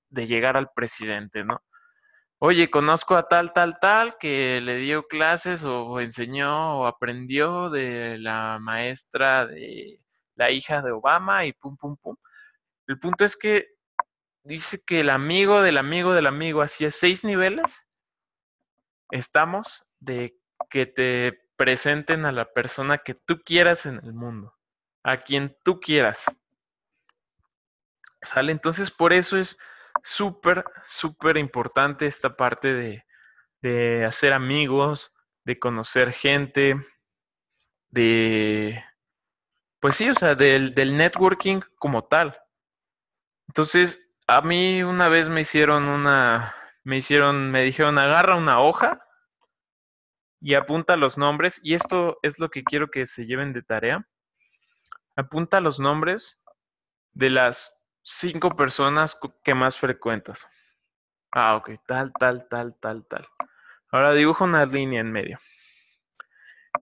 de 0.09 0.27
llegar 0.27 0.57
al 0.57 0.69
presidente, 0.73 1.43
¿no? 1.43 1.61
Oye, 2.39 2.71
conozco 2.71 3.15
a 3.15 3.27
tal, 3.27 3.53
tal, 3.53 3.77
tal 3.79 4.17
que 4.17 4.61
le 4.61 4.77
dio 4.77 5.07
clases 5.07 5.63
o 5.63 5.99
enseñó 5.99 6.79
o 6.79 6.85
aprendió 6.87 7.69
de 7.69 8.17
la 8.17 8.57
maestra 8.59 9.45
de 9.45 10.01
la 10.35 10.49
hija 10.49 10.81
de 10.81 10.91
Obama 10.91 11.45
y 11.45 11.53
pum, 11.53 11.77
pum, 11.77 11.97
pum. 11.97 12.15
El 12.87 12.97
punto 12.99 13.25
es 13.25 13.37
que 13.37 13.67
dice 14.43 14.81
que 14.85 15.01
el 15.01 15.11
amigo 15.11 15.61
del 15.61 15.77
amigo 15.77 16.13
del 16.13 16.25
amigo, 16.25 16.61
así 16.61 16.89
seis 16.89 17.23
niveles, 17.23 17.87
estamos 19.11 19.93
de 19.99 20.35
que 20.69 20.87
te 20.87 21.39
presenten 21.55 22.25
a 22.25 22.31
la 22.31 22.51
persona 22.51 22.97
que 22.97 23.13
tú 23.13 23.41
quieras 23.45 23.85
en 23.85 23.97
el 24.03 24.13
mundo, 24.13 24.55
a 25.03 25.21
quien 25.21 25.55
tú 25.63 25.79
quieras. 25.79 26.25
¿Sale? 28.21 28.51
Entonces, 28.51 28.91
por 28.91 29.13
eso 29.13 29.37
es 29.37 29.57
súper, 30.03 30.63
súper 30.83 31.37
importante 31.37 32.05
esta 32.05 32.35
parte 32.35 32.73
de, 32.73 33.05
de, 33.61 34.05
hacer 34.05 34.33
amigos, 34.33 35.13
de 35.43 35.59
conocer 35.59 36.11
gente, 36.11 36.75
de, 37.89 38.83
pues 39.79 39.95
sí, 39.95 40.09
o 40.09 40.15
sea, 40.15 40.35
del, 40.35 40.75
del 40.75 40.97
networking 40.97 41.61
como 41.77 42.03
tal. 42.05 42.39
Entonces, 43.47 44.09
a 44.27 44.41
mí 44.41 44.83
una 44.83 45.09
vez 45.09 45.27
me 45.27 45.41
hicieron 45.41 45.89
una, 45.89 46.55
me 46.83 46.97
hicieron, 46.97 47.51
me 47.51 47.63
dijeron, 47.63 47.97
agarra 47.97 48.35
una 48.35 48.59
hoja 48.59 49.03
y 50.39 50.55
apunta 50.55 50.95
los 50.95 51.17
nombres, 51.17 51.59
y 51.63 51.75
esto 51.75 52.17
es 52.23 52.39
lo 52.39 52.49
que 52.49 52.63
quiero 52.63 52.89
que 52.89 53.05
se 53.05 53.25
lleven 53.25 53.53
de 53.53 53.61
tarea. 53.61 54.07
Apunta 55.15 55.59
los 55.59 55.79
nombres 55.79 56.43
de 57.11 57.29
las 57.29 57.80
cinco 58.03 58.55
personas 58.55 59.19
que 59.43 59.53
más 59.53 59.77
frecuentas. 59.77 60.49
Ah, 61.31 61.55
ok, 61.55 61.71
tal, 61.85 62.11
tal, 62.13 62.47
tal, 62.49 62.75
tal, 62.79 63.05
tal. 63.05 63.27
Ahora 63.89 64.13
dibujo 64.13 64.43
una 64.43 64.65
línea 64.65 65.01
en 65.01 65.11
medio. 65.11 65.39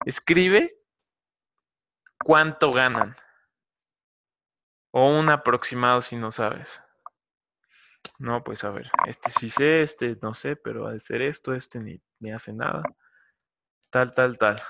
Escribe 0.06 0.76
cuánto 2.24 2.72
ganan. 2.72 3.16
O 4.92 5.20
un 5.20 5.30
aproximado 5.30 6.02
si 6.02 6.16
no 6.16 6.32
sabes. 6.32 6.82
No, 8.18 8.44
pues 8.44 8.64
a 8.64 8.72
ver, 8.72 8.90
este 9.06 9.30
sí 9.30 9.50
sé, 9.50 9.82
este 9.82 10.18
no 10.22 10.34
sé, 10.34 10.56
pero 10.56 10.88
al 10.88 11.00
ser 11.00 11.22
esto, 11.22 11.54
este 11.54 11.80
ni, 11.80 12.02
ni 12.20 12.32
hace 12.32 12.54
nada. 12.54 12.84
Tal, 13.92 14.14
tal, 14.14 14.38
tal. 14.38 14.62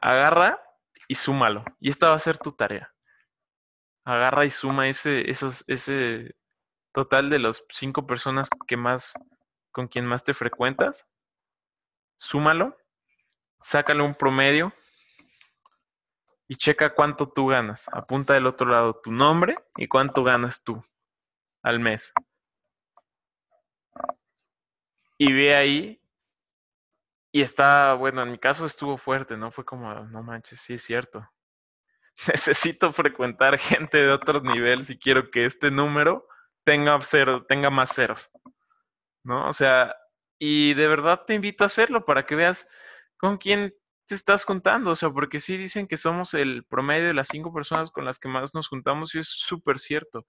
Agarra 0.00 0.60
y 1.08 1.14
súmalo. 1.14 1.64
Y 1.80 1.88
esta 1.88 2.10
va 2.10 2.16
a 2.16 2.20
ser 2.20 2.38
tu 2.38 2.52
tarea 2.52 2.91
agarra 4.04 4.44
y 4.44 4.50
suma 4.50 4.88
ese, 4.88 5.30
esos, 5.30 5.64
ese 5.68 6.34
total 6.92 7.30
de 7.30 7.38
las 7.38 7.64
cinco 7.68 8.06
personas 8.06 8.48
que 8.66 8.76
más, 8.76 9.14
con 9.70 9.88
quien 9.88 10.06
más 10.06 10.24
te 10.24 10.34
frecuentas, 10.34 11.12
súmalo, 12.18 12.76
sácale 13.60 14.02
un 14.02 14.14
promedio 14.14 14.72
y 16.48 16.56
checa 16.56 16.94
cuánto 16.94 17.28
tú 17.28 17.46
ganas. 17.46 17.88
Apunta 17.92 18.34
del 18.34 18.46
otro 18.46 18.68
lado 18.68 19.00
tu 19.02 19.10
nombre 19.10 19.56
y 19.76 19.88
cuánto 19.88 20.22
ganas 20.22 20.62
tú 20.62 20.84
al 21.62 21.80
mes. 21.80 22.12
Y 25.16 25.32
ve 25.32 25.54
ahí. 25.54 25.98
Y 27.34 27.40
está, 27.40 27.94
bueno, 27.94 28.22
en 28.22 28.32
mi 28.32 28.38
caso 28.38 28.66
estuvo 28.66 28.98
fuerte, 28.98 29.36
¿no? 29.38 29.50
Fue 29.50 29.64
como, 29.64 29.94
no 29.94 30.22
manches, 30.22 30.60
sí 30.60 30.74
es 30.74 30.82
cierto. 30.82 31.26
necesito 32.32 32.92
frecuentar 32.92 33.58
gente 33.58 33.98
de 33.98 34.10
otro 34.10 34.40
nivel 34.40 34.84
si 34.84 34.98
quiero 34.98 35.30
que 35.30 35.46
este 35.46 35.70
número 35.70 36.26
tenga, 36.64 36.98
cero, 37.02 37.44
tenga 37.48 37.70
más 37.70 37.94
ceros. 37.94 38.30
¿No? 39.24 39.48
O 39.48 39.52
sea, 39.52 39.94
y 40.38 40.74
de 40.74 40.88
verdad 40.88 41.22
te 41.26 41.34
invito 41.34 41.64
a 41.64 41.66
hacerlo 41.66 42.04
para 42.04 42.26
que 42.26 42.34
veas 42.34 42.68
con 43.16 43.36
quién 43.36 43.74
te 44.06 44.14
estás 44.14 44.44
juntando. 44.44 44.90
O 44.90 44.96
sea, 44.96 45.10
porque 45.10 45.40
sí 45.40 45.56
dicen 45.56 45.86
que 45.86 45.96
somos 45.96 46.34
el 46.34 46.64
promedio 46.64 47.06
de 47.08 47.14
las 47.14 47.28
cinco 47.28 47.52
personas 47.52 47.90
con 47.90 48.04
las 48.04 48.18
que 48.18 48.28
más 48.28 48.54
nos 48.54 48.68
juntamos 48.68 49.14
y 49.14 49.20
es 49.20 49.28
súper 49.28 49.78
cierto. 49.78 50.26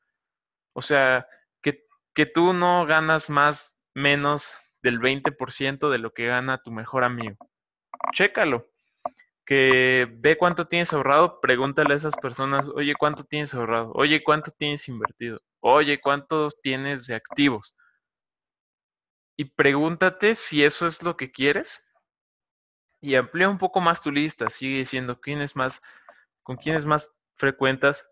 O 0.75 0.81
sea, 0.81 1.27
que, 1.61 1.85
que 2.13 2.25
tú 2.25 2.53
no 2.53 2.85
ganas 2.85 3.29
más, 3.29 3.81
menos 3.95 4.55
del 4.83 4.99
20% 4.99 5.89
de 5.89 5.97
lo 5.97 6.13
que 6.13 6.27
gana 6.27 6.61
tu 6.61 6.71
mejor 6.71 7.03
amigo. 7.03 7.37
Chécalo. 8.13 8.72
Que 9.45 10.07
ve 10.19 10.37
cuánto 10.37 10.67
tienes 10.67 10.93
ahorrado, 10.93 11.39
pregúntale 11.41 11.93
a 11.93 11.97
esas 11.97 12.15
personas, 12.15 12.67
oye, 12.67 12.93
¿cuánto 12.97 13.23
tienes 13.23 13.53
ahorrado? 13.53 13.91
Oye, 13.93 14.23
¿cuánto 14.23 14.51
tienes 14.51 14.87
invertido? 14.87 15.39
Oye, 15.59 15.99
¿cuántos 15.99 16.61
tienes 16.61 17.07
de 17.07 17.15
activos? 17.15 17.75
Y 19.37 19.45
pregúntate 19.45 20.35
si 20.35 20.63
eso 20.63 20.87
es 20.87 21.03
lo 21.03 21.17
que 21.17 21.31
quieres 21.31 21.83
y 23.01 23.15
amplía 23.15 23.49
un 23.49 23.57
poco 23.57 23.81
más 23.81 24.01
tu 24.01 24.11
lista, 24.11 24.49
sigue 24.49 24.77
diciendo 24.77 25.19
quién 25.19 25.41
es 25.41 25.55
más, 25.55 25.81
con 26.41 26.55
quiénes 26.55 26.85
más 26.85 27.13
frecuentas 27.33 28.07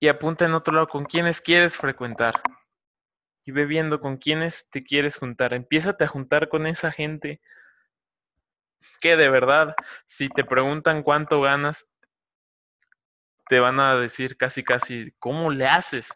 y 0.00 0.08
apunta 0.08 0.46
en 0.46 0.54
otro 0.54 0.72
lado 0.72 0.86
con 0.86 1.04
quiénes 1.04 1.42
quieres 1.42 1.76
frecuentar 1.76 2.40
y 3.44 3.52
ve 3.52 3.66
viendo 3.66 4.00
con 4.00 4.16
quiénes 4.16 4.70
te 4.70 4.82
quieres 4.84 5.18
juntar. 5.18 5.52
Empiézate 5.52 6.04
a 6.04 6.08
juntar 6.08 6.48
con 6.48 6.66
esa 6.66 6.90
gente 6.92 7.42
que 9.00 9.16
de 9.16 9.28
verdad, 9.28 9.74
si 10.06 10.28
te 10.28 10.44
preguntan 10.44 11.02
cuánto 11.02 11.40
ganas, 11.40 11.92
te 13.48 13.60
van 13.60 13.80
a 13.80 13.96
decir 13.96 14.36
casi, 14.36 14.62
casi, 14.62 15.12
¿cómo 15.18 15.50
le 15.50 15.66
haces? 15.66 16.10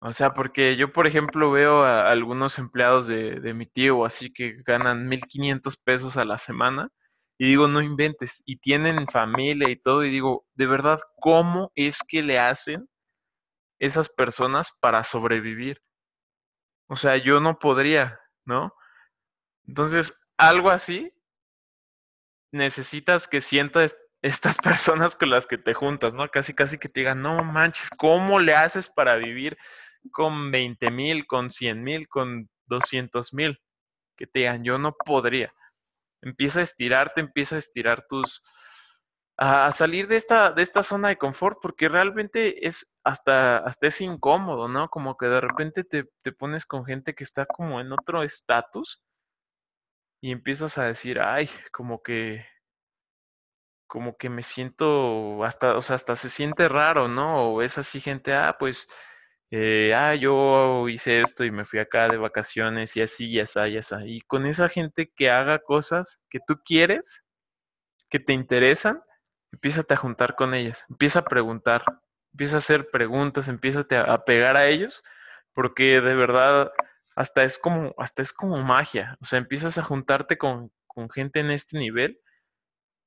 O 0.00 0.12
sea, 0.12 0.34
porque 0.34 0.76
yo, 0.76 0.92
por 0.92 1.06
ejemplo, 1.06 1.50
veo 1.50 1.84
a 1.84 2.10
algunos 2.10 2.58
empleados 2.58 3.06
de, 3.06 3.40
de 3.40 3.54
mi 3.54 3.66
tío 3.66 4.04
así 4.04 4.32
que 4.32 4.56
ganan 4.64 5.08
1500 5.08 5.76
pesos 5.76 6.16
a 6.16 6.24
la 6.24 6.38
semana 6.38 6.90
y 7.38 7.46
digo, 7.46 7.68
no 7.68 7.80
inventes, 7.80 8.42
y 8.46 8.56
tienen 8.56 9.06
familia 9.08 9.68
y 9.68 9.76
todo, 9.76 10.04
y 10.04 10.10
digo, 10.10 10.46
de 10.54 10.66
verdad, 10.66 11.00
¿cómo 11.16 11.72
es 11.74 11.98
que 12.06 12.22
le 12.22 12.38
hacen 12.38 12.88
esas 13.80 14.08
personas 14.08 14.70
para 14.80 15.02
sobrevivir? 15.02 15.82
O 16.88 16.94
sea, 16.94 17.16
yo 17.16 17.40
no 17.40 17.58
podría, 17.58 18.20
¿no? 18.44 18.74
Entonces, 19.66 20.28
algo 20.36 20.70
así 20.70 21.12
necesitas 22.52 23.26
que 23.26 23.40
sientas 23.40 23.96
estas 24.22 24.56
personas 24.62 25.16
con 25.16 25.30
las 25.30 25.46
que 25.46 25.58
te 25.58 25.74
juntas, 25.74 26.14
¿no? 26.14 26.28
Casi, 26.28 26.54
casi 26.54 26.78
que 26.78 26.88
te 26.88 27.00
digan, 27.00 27.22
no 27.22 27.42
manches, 27.42 27.90
¿cómo 27.90 28.38
le 28.38 28.54
haces 28.54 28.88
para 28.88 29.16
vivir 29.16 29.56
con 30.12 30.50
20 30.50 30.90
mil, 30.90 31.26
con 31.26 31.50
100 31.50 31.82
mil, 31.82 32.08
con 32.08 32.48
200 32.66 33.34
mil? 33.34 33.60
Que 34.16 34.26
te 34.26 34.40
digan, 34.40 34.62
yo 34.64 34.78
no 34.78 34.94
podría. 35.04 35.52
Empieza 36.22 36.60
a 36.60 36.62
estirarte, 36.64 37.20
empieza 37.20 37.56
a 37.56 37.58
estirar 37.58 38.06
tus, 38.08 38.42
a 39.36 39.72
salir 39.72 40.06
de 40.06 40.16
esta, 40.16 40.52
de 40.52 40.62
esta 40.62 40.84
zona 40.84 41.08
de 41.08 41.18
confort, 41.18 41.58
porque 41.60 41.88
realmente 41.88 42.66
es 42.68 43.00
hasta, 43.02 43.58
hasta 43.58 43.88
es 43.88 44.00
incómodo, 44.00 44.68
¿no? 44.68 44.88
Como 44.88 45.16
que 45.16 45.26
de 45.26 45.40
repente 45.40 45.82
te, 45.82 46.04
te 46.22 46.32
pones 46.32 46.64
con 46.64 46.84
gente 46.84 47.14
que 47.14 47.24
está 47.24 47.46
como 47.46 47.80
en 47.80 47.92
otro 47.92 48.22
estatus 48.22 49.02
y 50.22 50.32
empiezas 50.32 50.78
a 50.78 50.86
decir, 50.86 51.20
ay, 51.20 51.50
como 51.72 52.02
que, 52.02 52.46
como 53.86 54.16
que 54.16 54.30
me 54.30 54.42
siento, 54.42 55.44
hasta, 55.44 55.76
o 55.76 55.82
sea, 55.82 55.96
hasta 55.96 56.16
se 56.16 56.30
siente 56.30 56.68
raro, 56.68 57.08
¿no? 57.08 57.52
O 57.52 57.62
es 57.62 57.76
así 57.78 58.00
gente, 58.00 58.32
ah, 58.34 58.56
pues, 58.58 58.88
eh, 59.50 59.92
ah, 59.94 60.14
yo 60.14 60.88
hice 60.88 61.20
esto 61.22 61.44
y 61.44 61.50
me 61.50 61.64
fui 61.66 61.80
acá 61.80 62.08
de 62.08 62.18
vacaciones 62.18 62.96
y 62.96 63.02
así, 63.02 63.28
y 63.30 63.40
así, 63.40 63.60
y 63.68 63.78
así. 63.78 63.94
Y 64.06 64.20
con 64.22 64.46
esa 64.46 64.68
gente 64.68 65.12
que 65.14 65.30
haga 65.30 65.58
cosas 65.58 66.24
que 66.30 66.38
tú 66.46 66.60
quieres, 66.64 67.24
que 68.10 68.20
te 68.20 68.32
interesan, 68.32 69.02
empieza 69.52 69.84
a 69.88 69.96
juntar 69.96 70.36
con 70.36 70.54
ellas, 70.54 70.86
empieza 70.90 71.20
a 71.20 71.24
preguntar, 71.24 71.84
empieza 72.32 72.56
a 72.56 72.58
hacer 72.58 72.90
preguntas, 72.90 73.48
empieza 73.48 73.86
a 74.06 74.24
pegar 74.24 74.56
a 74.56 74.68
ellos, 74.68 75.02
porque 75.54 76.00
de 76.00 76.14
verdad 76.14 76.72
hasta 77.16 77.44
es 77.44 77.58
como, 77.58 77.94
hasta 77.98 78.22
es 78.22 78.32
como 78.32 78.62
magia. 78.62 79.16
O 79.20 79.24
sea, 79.24 79.38
empiezas 79.38 79.78
a 79.78 79.82
juntarte 79.82 80.38
con, 80.38 80.72
con 80.86 81.10
gente 81.10 81.40
en 81.40 81.50
este 81.50 81.78
nivel 81.78 82.20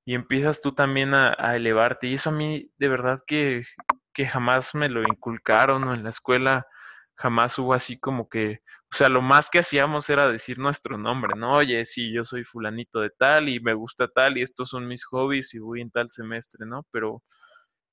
y 0.06 0.16
empiezas 0.16 0.62
tú 0.62 0.74
también 0.74 1.14
a, 1.14 1.56
elevarte. 1.56 2.08
Y 2.08 2.14
eso 2.16 2.30
a 2.30 2.34
mí 2.34 2.72
de 2.78 2.88
verdad 2.90 3.20
que, 3.26 3.66
que 4.14 4.28
jamás 4.28 4.76
me 4.76 4.90
lo 4.90 5.02
inculcaron 5.04 5.82
¿no? 5.84 5.94
en 5.94 6.04
la 6.04 6.12
escuela. 6.12 6.68
Jamás 7.16 7.58
hubo 7.60 7.74
así 7.74 8.00
como 8.00 8.30
que, 8.30 8.62
o 8.94 8.96
sea, 8.96 9.10
lo 9.10 9.22
más 9.22 9.50
que 9.50 9.60
hacíamos 9.60 10.10
era 10.10 10.30
decir 10.30 10.60
nuestro 10.60 10.98
nombre, 10.98 11.34
¿no? 11.38 11.56
Oye, 11.56 11.86
sí, 11.86 12.14
yo 12.14 12.26
soy 12.26 12.44
fulanito 12.44 13.02
de 13.02 13.10
tal 13.12 13.50
y 13.50 13.60
me 13.60 13.74
gusta 13.74 14.08
tal 14.08 14.38
y 14.38 14.44
estos 14.44 14.70
son 14.70 14.88
mis 14.88 15.06
hobbies 15.06 15.54
y 15.54 15.60
voy 15.60 15.82
en 15.82 15.92
tal 15.92 16.10
semestre, 16.10 16.66
¿no? 16.66 16.86
Pero 16.92 17.24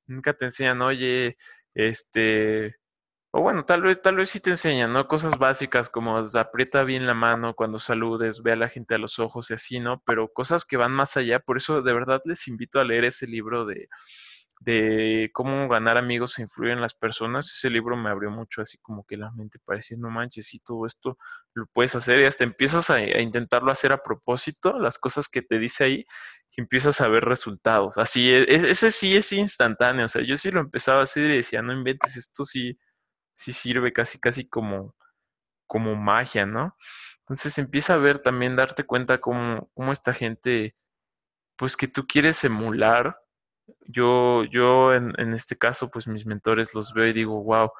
nunca 0.07 0.35
te 0.35 0.46
enseñan, 0.46 0.83
oye, 0.83 1.37
este, 1.75 2.77
o 3.35 3.40
bueno, 3.40 3.64
tal 3.64 3.81
vez, 3.83 4.01
tal 4.03 4.16
vez 4.16 4.29
sí 4.29 4.40
te 4.40 4.51
enseñan, 4.51 4.92
¿no? 4.92 5.09
Cosas 5.09 5.38
básicas 5.38 5.88
como 5.88 6.18
aprieta 6.18 6.85
bien 6.85 7.07
la 7.07 7.14
mano 7.14 7.55
cuando 7.55 7.79
saludes, 7.79 8.42
ve 8.42 8.53
a 8.53 8.57
la 8.57 8.68
gente 8.68 8.95
a 8.95 8.99
los 8.99 9.18
ojos 9.18 9.51
y 9.51 9.55
así, 9.55 9.81
¿no? 9.81 10.03
Pero 10.05 10.29
cosas 10.33 10.66
que 10.66 10.77
van 10.77 10.92
más 10.92 11.16
allá, 11.16 11.40
por 11.40 11.57
eso 11.57 11.81
de 11.81 11.95
verdad 11.95 12.21
les 12.27 12.47
invito 12.47 12.79
a 12.79 12.85
leer 12.85 13.07
ese 13.07 13.27
libro 13.27 13.64
de, 13.64 13.88
de 14.61 15.31
cómo 15.33 15.66
ganar 15.68 15.97
amigos 15.97 16.38
e 16.38 16.42
influir 16.42 16.73
en 16.73 16.83
las 16.83 16.92
personas. 16.92 17.51
Ese 17.53 17.71
libro 17.71 17.97
me 17.97 18.11
abrió 18.11 18.31
mucho 18.31 18.61
así 18.61 18.77
como 18.79 19.05
que 19.07 19.16
la 19.16 19.31
mente 19.33 19.59
parecía, 19.64 19.97
no 19.99 20.11
manches, 20.11 20.53
y 20.53 20.61
todo 20.61 20.87
esto 20.87 21.16
lo 21.55 21.64
puedes 21.73 21.95
hacer 21.95 22.21
y 22.21 22.27
hasta 22.27 22.45
empiezas 22.45 22.90
a, 22.90 22.97
a 22.97 23.21
intentarlo 23.23 23.73
hacer 23.73 23.92
a 23.92 24.03
propósito, 24.03 24.79
las 24.79 24.99
cosas 24.99 25.29
que 25.29 25.40
te 25.40 25.59
dice 25.59 25.85
ahí, 25.85 26.05
y 26.55 26.61
empiezas 26.61 27.01
a 27.01 27.09
ver 27.09 27.25
resultados. 27.25 27.97
Así, 27.99 28.31
es, 28.31 28.64
eso 28.64 28.90
sí 28.90 29.16
es 29.16 29.33
instantáneo, 29.33 30.05
o 30.05 30.09
sea, 30.09 30.23
yo 30.23 30.37
sí 30.37 30.51
lo 30.51 30.61
empezaba 30.61 31.01
a 31.01 31.05
hacer 31.05 31.31
y 31.31 31.37
decía, 31.37 31.62
no 31.62 31.73
inventes, 31.73 32.16
esto 32.18 32.45
sí 32.45 32.79
sí 33.35 33.53
sirve 33.53 33.92
casi, 33.92 34.21
casi 34.21 34.49
como, 34.49 34.95
como 35.66 35.97
magia, 35.97 36.47
¿no? 36.47 36.77
Entonces 37.21 37.59
empieza 37.59 37.95
a 37.95 37.99
ver 37.99 38.21
también, 38.21 38.57
darte 38.57 38.85
cuenta 38.85 39.21
cómo, 39.21 39.71
cómo 39.75 39.92
esta 39.92 40.12
gente, 40.12 40.77
pues 41.57 41.77
que 41.77 41.88
tú 41.88 42.07
quieres 42.07 42.45
emular. 42.45 43.18
Yo, 43.87 44.45
yo 44.45 44.95
en, 44.95 45.35
este 45.35 45.57
caso, 45.57 45.90
pues 45.90 46.09
mis 46.09 46.27
mentores 46.27 46.75
los 46.75 46.92
veo 46.95 47.07
y 47.09 47.12
digo, 47.12 47.42
wow, 47.42 47.66
o 47.66 47.73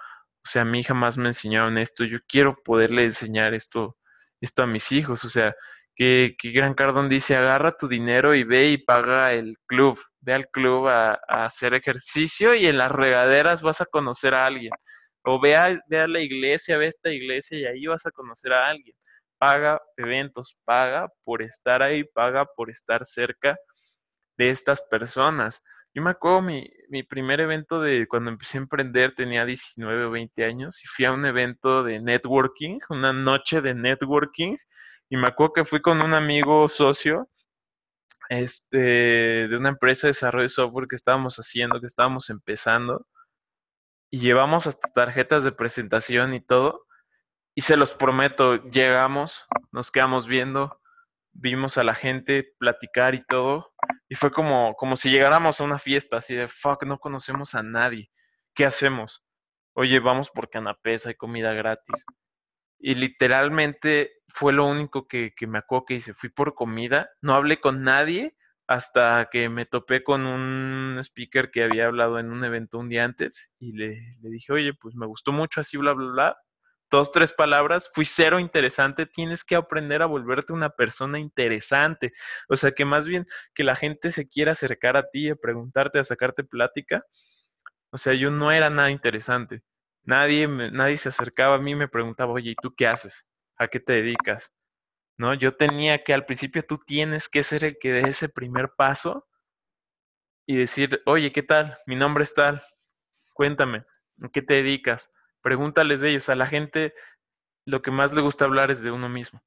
sea, 0.45 0.63
a 0.63 0.65
mí 0.65 0.83
jamás 0.83 1.19
me 1.19 1.29
enseñaron 1.29 1.79
esto, 1.79 2.05
yo 2.05 2.19
quiero 2.29 2.57
poderle 2.65 3.05
enseñar 3.05 3.55
esto, 3.55 3.99
esto 4.41 4.63
a 4.63 4.67
mis 4.67 4.93
hijos, 4.93 5.25
o 5.25 5.29
sea, 5.29 5.55
que, 5.95 6.37
que 6.39 6.51
Gran 6.53 6.75
Cardón 6.75 7.09
dice, 7.09 7.37
agarra 7.37 7.77
tu 7.77 7.89
dinero 7.89 8.35
y 8.35 8.45
ve 8.45 8.69
y 8.71 8.79
paga 8.79 9.33
el 9.33 9.57
club, 9.67 9.99
ve 10.21 10.35
al 10.35 10.49
club 10.49 10.89
a 10.89 11.15
hacer 11.29 11.75
ejercicio 11.75 12.55
y 12.55 12.67
en 12.67 12.79
las 12.79 12.93
regaderas 12.93 13.63
vas 13.63 13.81
a 13.81 13.87
conocer 13.87 14.35
a 14.35 14.47
alguien. 14.47 14.73
O 15.25 15.41
ve 15.41 15.57
a, 15.57 15.79
la 15.89 16.21
iglesia, 16.21 16.79
ve 16.79 16.87
a 16.87 16.89
esta 16.89 17.11
iglesia 17.11 17.59
y 17.59 17.65
ahí 17.67 17.87
vas 17.87 18.07
a 18.07 18.11
conocer 18.11 18.53
a 18.53 18.69
alguien. 18.69 18.97
Paga 19.39 19.81
eventos, 19.97 20.59
paga 20.65 21.09
por 21.25 21.43
estar 21.43 21.83
ahí, 21.83 22.05
paga 22.05 22.45
por 22.45 22.71
estar 22.71 23.05
cerca 23.05 23.57
de 24.37 24.51
estas 24.51 24.83
personas. 24.91 25.63
Yo 25.95 26.03
me 26.03 26.11
acuerdo 26.11 26.43
mi, 26.43 26.69
mi 26.89 27.03
primer 27.03 27.41
evento 27.41 27.81
de 27.81 28.07
cuando 28.09 28.31
empecé 28.31 28.59
a 28.59 28.63
emprender, 28.63 29.13
tenía 29.15 29.45
19 29.45 30.07
o 30.07 30.11
20 30.11 30.45
años 30.45 30.83
y 30.83 30.87
fui 30.87 31.05
a 31.05 31.13
un 31.13 31.27
evento 31.27 31.83
de 31.85 32.01
networking, 32.01 32.79
una 32.89 33.13
noche 33.13 33.61
de 33.61 33.75
networking, 33.75 34.57
y 35.11 35.17
me 35.17 35.29
acuerdo 35.29 35.53
que 35.55 35.65
fui 35.67 35.83
con 35.83 36.01
un 36.01 36.15
amigo 36.15 36.69
socio 36.69 37.29
este, 38.31 38.79
de 39.49 39.57
una 39.57 39.71
empresa 39.71 40.07
de 40.07 40.11
desarrollo 40.13 40.45
de 40.45 40.49
software 40.49 40.89
que 40.89 40.97
estábamos 40.97 41.37
haciendo, 41.37 41.81
que 41.81 41.87
estábamos 41.87 42.31
empezando 42.31 43.07
y 44.13 44.19
llevamos 44.19 44.67
hasta 44.67 44.93
tarjetas 44.93 45.43
de 45.43 45.53
presentación 45.53 46.35
y 46.35 46.41
todo. 46.45 46.87
Y 47.55 47.63
se 47.63 47.79
los 47.79 47.95
prometo, 47.95 48.57
llegamos, 48.71 49.47
nos 49.73 49.91
quedamos 49.91 50.27
viendo, 50.27 50.81
vimos 51.33 51.79
a 51.79 51.83
la 51.83 51.95
gente 51.95 52.55
platicar 52.59 53.15
y 53.15 53.25
todo. 53.25 53.73
Y 54.11 54.15
fue 54.15 54.31
como, 54.31 54.75
como 54.75 54.97
si 54.97 55.11
llegáramos 55.11 55.61
a 55.61 55.65
una 55.65 55.79
fiesta, 55.79 56.19
así 56.19 56.35
de, 56.35 56.47
fuck, 56.47 56.85
no 56.85 56.99
conocemos 56.99 57.55
a 57.55 57.63
nadie. 57.63 58.11
¿Qué 58.55 58.67
hacemos? 58.67 59.25
Oye, 59.75 59.99
vamos 59.99 60.31
por 60.31 60.51
canapés, 60.51 61.07
hay 61.07 61.15
comida 61.15 61.55
gratis. 61.55 62.05
Y 62.79 62.97
literalmente 62.97 64.13
fue 64.29 64.53
lo 64.53 64.67
único 64.67 65.09
que, 65.09 65.33
que 65.35 65.47
me 65.47 65.59
acuerdo 65.59 65.87
que 65.87 65.95
hice. 65.95 66.13
Fui 66.13 66.29
por 66.29 66.55
comida, 66.55 67.09
no 67.23 67.33
hablé 67.33 67.63
con 67.63 67.83
nadie 67.83 68.37
hasta 68.73 69.29
que 69.31 69.51
me 69.51 69.67
topé 69.67 70.03
con 70.03 70.27
un 70.27 70.97
speaker 71.01 71.51
que 71.51 71.63
había 71.63 71.87
hablado 71.87 72.19
en 72.19 72.33
un 72.33 72.43
evento 72.43 72.79
un 72.79 72.89
día 72.89 73.05
antes 73.05 73.53
y 73.59 73.77
le, 73.77 74.17
le, 74.23 74.31
dije, 74.31 74.51
oye, 74.53 74.73
pues 74.73 74.95
me 74.95 75.07
gustó 75.07 75.31
mucho 75.31 75.61
así, 75.61 75.77
bla, 75.77 75.93
bla, 75.93 76.11
bla. 76.11 76.37
Dos, 76.91 77.13
tres 77.13 77.33
palabras, 77.33 77.91
fui 77.93 78.07
cero 78.07 78.39
interesante, 78.39 79.05
tienes 79.07 79.45
que 79.45 79.57
aprender 79.57 80.01
a 80.03 80.07
volverte 80.07 80.55
una 80.55 80.71
persona 80.71 81.19
interesante. 81.19 82.13
O 82.49 82.57
sea, 82.57 82.73
que 82.73 82.85
más 82.87 83.07
bien 83.07 83.27
que 83.55 83.63
la 83.65 83.77
gente 83.77 84.11
se 84.11 84.29
quiera 84.29 84.53
acercar 84.53 84.97
a 84.97 85.09
ti, 85.11 85.29
a 85.29 85.37
preguntarte, 85.37 85.99
a 85.99 86.05
sacarte 86.05 86.45
plática. 86.45 87.05
O 87.91 87.99
sea, 87.99 88.15
yo 88.15 88.31
no 88.31 88.53
era 88.53 88.71
nada 88.71 88.91
interesante. 88.91 89.63
Nadie, 90.05 90.49
nadie 90.49 90.97
se 90.97 91.11
acercaba 91.11 91.57
a 91.57 91.59
mí 91.59 91.73
y 91.73 91.77
me 91.77 91.89
preguntaba, 91.89 92.33
oye, 92.33 92.53
¿y 92.53 92.57
tú 92.57 92.75
qué 92.75 92.87
haces? 92.87 93.27
¿A 93.57 93.69
qué 93.69 93.81
te 93.81 93.95
dedicas? 93.95 94.53
¿No? 95.17 95.35
Yo 95.35 95.53
tenía 95.57 96.03
que 96.05 96.15
al 96.15 96.25
principio 96.27 96.65
tú 96.65 96.79
tienes 96.79 97.29
que 97.29 97.43
ser 97.43 97.65
el 97.65 97.79
que 97.79 97.93
dé 97.93 98.11
ese 98.11 98.29
primer 98.29 98.73
paso 98.77 99.29
y 100.47 100.57
decir, 100.57 101.03
oye, 101.07 101.33
¿qué 101.33 101.43
tal? 101.43 101.79
Mi 101.87 101.97
nombre 101.97 102.25
es 102.25 102.35
tal, 102.35 102.63
cuéntame, 103.35 103.85
¿a 104.23 104.29
qué 104.29 104.43
te 104.43 104.55
dedicas? 104.55 105.13
Pregúntales 105.41 106.01
de 106.01 106.11
ellos. 106.11 106.29
A 106.29 106.35
la 106.35 106.47
gente 106.47 106.95
lo 107.65 107.83
que 107.83 107.91
más 107.91 108.13
le 108.13 108.21
gusta 108.21 108.45
hablar 108.45 108.71
es 108.71 108.83
de 108.83 108.91
uno 108.91 109.09
mismo. 109.09 109.43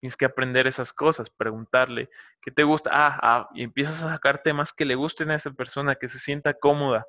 Tienes 0.00 0.16
que 0.16 0.26
aprender 0.26 0.66
esas 0.66 0.92
cosas, 0.92 1.30
preguntarle 1.30 2.10
qué 2.42 2.50
te 2.50 2.62
gusta. 2.62 2.90
Ah, 2.92 3.18
ah, 3.22 3.48
y 3.54 3.62
empiezas 3.62 4.02
a 4.02 4.10
sacar 4.10 4.42
temas 4.42 4.72
que 4.72 4.84
le 4.84 4.94
gusten 4.94 5.30
a 5.30 5.36
esa 5.36 5.50
persona, 5.52 5.94
que 5.94 6.08
se 6.08 6.18
sienta 6.18 6.54
cómoda. 6.54 7.06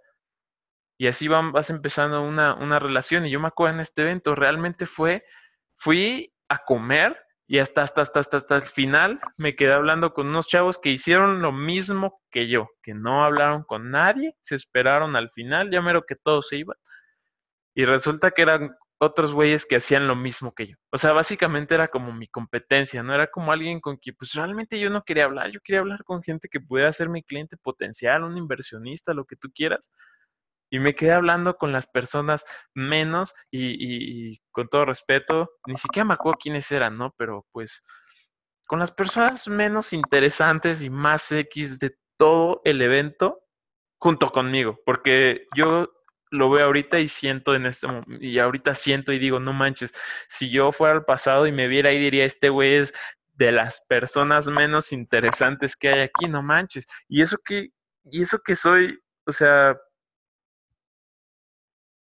Y 0.98 1.08
así 1.08 1.28
vas 1.28 1.70
empezando 1.70 2.22
una, 2.22 2.54
una 2.54 2.80
relación. 2.80 3.26
Y 3.26 3.32
yo 3.32 3.40
me 3.42 3.50
acuerdo 3.50 3.76
en 3.76 3.82
este 3.82 4.04
evento, 4.04 4.34
realmente 4.34 4.86
fue, 4.86 5.26
fui 5.76 6.34
a 6.48 6.60
comer 6.60 7.25
y 7.48 7.60
hasta, 7.60 7.84
hasta, 7.84 8.02
hasta, 8.02 8.20
hasta, 8.20 8.38
hasta 8.38 8.56
el 8.56 8.64
final 8.64 9.20
me 9.38 9.56
quedé 9.56 9.74
hablando 9.74 10.14
con 10.14 10.28
unos 10.28 10.48
chavos 10.48 10.80
que 10.80 10.90
hicieron 10.90 11.42
lo 11.42 11.52
mismo 11.52 12.22
que 12.32 12.48
yo, 12.48 12.70
que 12.82 12.94
no 12.96 13.24
hablaron 13.24 13.64
con 13.64 13.92
nadie, 13.92 14.36
se 14.42 14.56
esperaron 14.56 15.16
al 15.16 15.30
final, 15.30 15.70
ya 15.72 15.82
mero 15.82 16.06
que 16.08 16.16
todos 16.16 16.48
se 16.48 16.58
iban. 16.58 16.78
Y 17.76 17.86
resulta 17.86 18.32
que 18.32 18.42
eran 18.42 18.76
otros 18.98 19.34
güeyes 19.34 19.66
que 19.66 19.76
hacían 19.76 20.08
lo 20.08 20.16
mismo 20.16 20.54
que 20.54 20.68
yo. 20.68 20.76
O 20.92 20.98
sea, 20.98 21.14
básicamente 21.14 21.76
era 21.76 21.90
como 21.90 22.14
mi 22.14 22.28
competencia, 22.28 23.04
no 23.04 23.14
era 23.14 23.28
como 23.28 23.52
alguien 23.52 23.80
con 23.80 23.98
quien 23.98 24.16
pues 24.16 24.34
realmente 24.34 24.80
yo 24.80 24.90
no 24.90 25.04
quería 25.04 25.26
hablar, 25.26 25.52
yo 25.52 25.60
quería 25.62 25.82
hablar 25.82 26.04
con 26.04 26.24
gente 26.24 26.48
que 26.50 26.62
pudiera 26.62 26.92
ser 26.94 27.10
mi 27.10 27.22
cliente 27.22 27.58
potencial, 27.58 28.24
un 28.24 28.38
inversionista, 28.38 29.14
lo 29.14 29.26
que 29.26 29.36
tú 29.36 29.52
quieras. 29.54 29.92
Y 30.70 30.80
me 30.80 30.96
quedé 30.96 31.12
hablando 31.12 31.58
con 31.58 31.72
las 31.72 31.88
personas 31.88 32.46
menos 32.74 33.34
y, 33.52 34.40
con 34.52 34.68
todo 34.68 34.86
respeto, 34.86 35.52
ni 35.68 35.78
siquiera 35.78 36.06
me 36.06 36.14
acuerdo 36.14 36.40
quiénes 36.42 36.72
eran, 36.72 36.98
¿no? 36.98 37.14
Pero 37.18 37.46
pues 37.52 37.84
con 38.68 38.80
las 38.80 38.92
personas 38.92 39.48
menos 39.48 39.94
interesantes 39.94 40.82
y 40.82 40.90
más 40.90 41.32
X 41.32 41.78
de 41.78 41.96
todo 42.18 42.62
el 42.66 42.82
evento 42.82 43.44
junto 44.00 44.32
conmigo, 44.32 44.80
porque 44.86 45.46
yo 45.56 45.90
lo 46.32 46.50
veo 46.50 46.66
ahorita 46.66 47.00
y 47.00 47.08
siento 47.08 47.54
en 47.56 47.68
este 47.68 47.88
y 48.20 48.40
ahorita 48.40 48.74
siento 48.74 49.14
y 49.14 49.20
digo, 49.20 49.40
no 49.40 49.54
manches, 49.54 49.94
si 50.28 50.50
yo 50.50 50.72
fuera 50.72 50.96
al 50.96 51.06
pasado 51.06 51.46
y 51.48 51.52
me 51.52 51.68
viera 51.68 51.92
ahí 51.92 52.00
diría, 52.00 52.26
este 52.26 52.50
güey 52.50 52.76
es 52.76 52.94
de 53.38 53.52
las 53.52 53.86
personas 53.88 54.48
menos 54.48 54.92
interesantes 54.92 55.76
que 55.76 55.90
hay 55.90 56.00
aquí, 56.02 56.28
no 56.28 56.42
manches. 56.42 56.88
Y 57.08 57.22
eso 57.22 57.38
que, 57.46 57.70
y 58.06 58.22
eso 58.22 58.40
que 58.40 58.56
soy, 58.56 59.00
o 59.26 59.32
sea, 59.32 59.78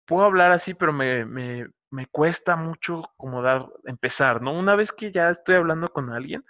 puedo 0.06 0.24
hablar 0.24 0.52
así, 0.52 0.74
pero 0.74 0.92
me, 0.92 1.24
me, 1.24 1.68
me 1.90 2.06
cuesta 2.06 2.56
mucho 2.56 3.02
como 3.16 3.42
dar, 3.42 3.66
empezar, 3.84 4.42
¿no? 4.42 4.52
Una 4.52 4.76
vez 4.76 4.92
que 4.92 5.12
ya 5.12 5.30
estoy 5.30 5.56
hablando 5.56 5.92
con 5.92 6.12
alguien, 6.12 6.44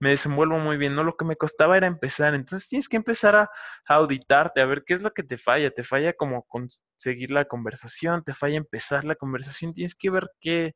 me 0.00 0.10
desenvuelvo 0.10 0.58
muy 0.58 0.78
bien, 0.78 0.94
¿no? 0.94 1.04
Lo 1.04 1.16
que 1.16 1.24
me 1.26 1.36
costaba 1.36 1.76
era 1.76 1.86
empezar, 1.86 2.34
entonces 2.34 2.68
tienes 2.68 2.88
que 2.88 2.96
empezar 2.96 3.36
a, 3.36 3.50
auditarte, 3.86 4.60
a 4.60 4.66
ver 4.66 4.84
qué 4.84 4.94
es 4.94 5.02
lo 5.02 5.12
que 5.12 5.22
te 5.22 5.36
falla, 5.38 5.70
te 5.70 5.84
falla 5.84 6.14
como 6.14 6.44
conseguir 6.44 7.30
la 7.30 7.44
conversación, 7.44 8.24
te 8.24 8.32
falla 8.32 8.56
empezar 8.56 9.04
la 9.04 9.14
conversación, 9.14 9.74
tienes 9.74 9.94
que 9.94 10.10
ver 10.10 10.30
qué, 10.40 10.74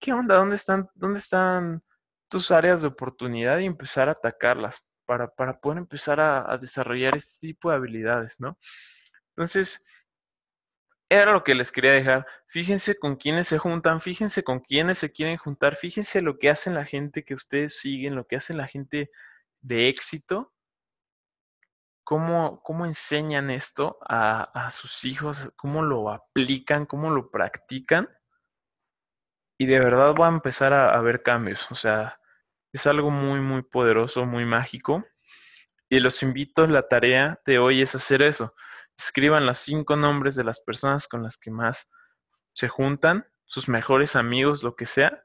qué 0.00 0.12
onda, 0.12 0.36
dónde 0.36 0.56
están, 0.56 0.88
dónde 0.94 1.20
están 1.20 1.82
tus 2.28 2.50
áreas 2.50 2.82
de 2.82 2.88
oportunidad 2.88 3.58
y 3.58 3.66
empezar 3.66 4.08
a 4.08 4.12
atacarlas 4.12 4.82
para, 5.06 5.28
para 5.28 5.60
poder 5.60 5.78
empezar 5.78 6.20
a, 6.20 6.52
a 6.52 6.58
desarrollar 6.58 7.16
este 7.16 7.46
tipo 7.48 7.70
de 7.70 7.76
habilidades, 7.76 8.40
¿no? 8.40 8.58
Entonces, 9.36 9.86
era 11.12 11.32
lo 11.32 11.44
que 11.44 11.54
les 11.54 11.70
quería 11.70 11.92
dejar. 11.92 12.26
Fíjense 12.46 12.98
con 12.98 13.16
quiénes 13.16 13.48
se 13.48 13.58
juntan, 13.58 14.00
fíjense 14.00 14.42
con 14.42 14.60
quiénes 14.60 14.98
se 14.98 15.12
quieren 15.12 15.36
juntar, 15.36 15.76
fíjense 15.76 16.22
lo 16.22 16.38
que 16.38 16.48
hacen 16.48 16.74
la 16.74 16.86
gente 16.86 17.24
que 17.24 17.34
ustedes 17.34 17.78
siguen, 17.78 18.16
lo 18.16 18.26
que 18.26 18.36
hacen 18.36 18.56
la 18.56 18.66
gente 18.66 19.10
de 19.60 19.88
éxito. 19.88 20.52
Cómo, 22.04 22.62
cómo 22.62 22.84
enseñan 22.86 23.50
esto 23.50 23.98
a, 24.08 24.42
a 24.66 24.70
sus 24.70 25.04
hijos, 25.04 25.52
cómo 25.56 25.82
lo 25.82 26.10
aplican, 26.10 26.86
cómo 26.86 27.10
lo 27.10 27.30
practican. 27.30 28.08
Y 29.58 29.66
de 29.66 29.78
verdad 29.78 30.14
va 30.20 30.26
a 30.28 30.32
empezar 30.32 30.72
a, 30.72 30.94
a 30.94 31.00
ver 31.02 31.22
cambios. 31.22 31.70
O 31.70 31.74
sea, 31.74 32.18
es 32.72 32.86
algo 32.86 33.10
muy, 33.10 33.40
muy 33.40 33.62
poderoso, 33.62 34.24
muy 34.24 34.44
mágico. 34.44 35.04
Y 35.88 36.00
los 36.00 36.22
invito, 36.22 36.66
la 36.66 36.88
tarea 36.88 37.40
de 37.46 37.58
hoy 37.58 37.82
es 37.82 37.94
hacer 37.94 38.22
eso 38.22 38.54
escriban 38.96 39.46
los 39.46 39.58
cinco 39.58 39.96
nombres 39.96 40.34
de 40.36 40.44
las 40.44 40.60
personas 40.60 41.08
con 41.08 41.22
las 41.22 41.38
que 41.38 41.50
más 41.50 41.90
se 42.52 42.68
juntan, 42.68 43.26
sus 43.44 43.68
mejores 43.68 44.16
amigos, 44.16 44.62
lo 44.62 44.76
que 44.76 44.86
sea. 44.86 45.22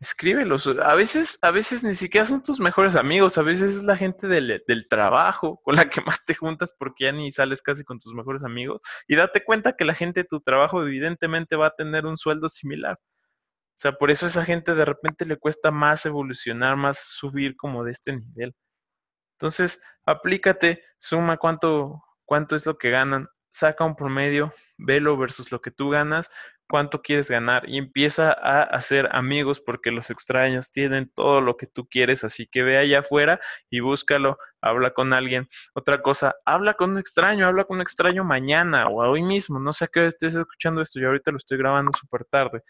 Escríbelos. 0.00 0.68
A 0.68 0.94
veces, 0.94 1.38
a 1.42 1.50
veces 1.50 1.82
ni 1.82 1.96
siquiera 1.96 2.24
son 2.24 2.42
tus 2.42 2.60
mejores 2.60 2.94
amigos, 2.94 3.36
a 3.36 3.42
veces 3.42 3.74
es 3.74 3.82
la 3.82 3.96
gente 3.96 4.28
del, 4.28 4.62
del 4.66 4.88
trabajo 4.88 5.60
con 5.64 5.74
la 5.74 5.90
que 5.90 6.00
más 6.02 6.24
te 6.24 6.34
juntas 6.34 6.72
porque 6.78 7.04
ya 7.04 7.12
ni 7.12 7.32
sales 7.32 7.62
casi 7.62 7.82
con 7.82 7.98
tus 7.98 8.14
mejores 8.14 8.44
amigos. 8.44 8.80
Y 9.08 9.16
date 9.16 9.42
cuenta 9.44 9.74
que 9.74 9.84
la 9.84 9.94
gente 9.94 10.20
de 10.22 10.28
tu 10.28 10.40
trabajo 10.40 10.82
evidentemente 10.82 11.56
va 11.56 11.68
a 11.68 11.74
tener 11.76 12.06
un 12.06 12.16
sueldo 12.16 12.48
similar. 12.48 12.98
O 13.78 13.80
sea, 13.80 13.92
por 13.92 14.10
eso 14.10 14.26
a 14.26 14.28
esa 14.28 14.44
gente 14.44 14.74
de 14.74 14.84
repente 14.84 15.24
le 15.24 15.36
cuesta 15.36 15.70
más 15.70 16.04
evolucionar, 16.04 16.76
más 16.76 16.98
subir 16.98 17.56
como 17.56 17.84
de 17.84 17.92
este 17.92 18.16
nivel. 18.16 18.54
Entonces, 19.38 19.80
aplícate, 20.04 20.82
suma 20.98 21.36
cuánto, 21.36 22.02
cuánto 22.28 22.54
es 22.56 22.66
lo 22.66 22.76
que 22.76 22.90
ganan, 22.90 23.26
saca 23.50 23.86
un 23.86 23.96
promedio, 23.96 24.52
velo 24.76 25.16
versus 25.16 25.50
lo 25.50 25.62
que 25.62 25.70
tú 25.70 25.88
ganas, 25.88 26.30
cuánto 26.68 27.00
quieres 27.00 27.30
ganar 27.30 27.66
y 27.66 27.78
empieza 27.78 28.32
a 28.32 28.64
hacer 28.64 29.08
amigos 29.12 29.62
porque 29.62 29.90
los 29.90 30.10
extraños 30.10 30.70
tienen 30.70 31.10
todo 31.14 31.40
lo 31.40 31.56
que 31.56 31.66
tú 31.66 31.88
quieres, 31.88 32.24
así 32.24 32.46
que 32.46 32.62
ve 32.62 32.76
allá 32.76 32.98
afuera 32.98 33.40
y 33.70 33.80
búscalo, 33.80 34.36
habla 34.60 34.92
con 34.92 35.14
alguien. 35.14 35.48
Otra 35.72 36.02
cosa, 36.02 36.36
habla 36.44 36.74
con 36.74 36.90
un 36.90 36.98
extraño, 36.98 37.46
habla 37.46 37.64
con 37.64 37.78
un 37.78 37.82
extraño 37.82 38.24
mañana 38.24 38.88
o 38.88 39.02
hoy 39.08 39.22
mismo, 39.22 39.58
no 39.58 39.72
sé 39.72 39.86
a 39.86 39.88
qué 39.88 40.04
estés 40.04 40.34
escuchando 40.34 40.82
esto, 40.82 41.00
yo 41.00 41.06
ahorita 41.08 41.30
lo 41.30 41.38
estoy 41.38 41.56
grabando 41.56 41.92
súper 41.98 42.26
tarde, 42.26 42.60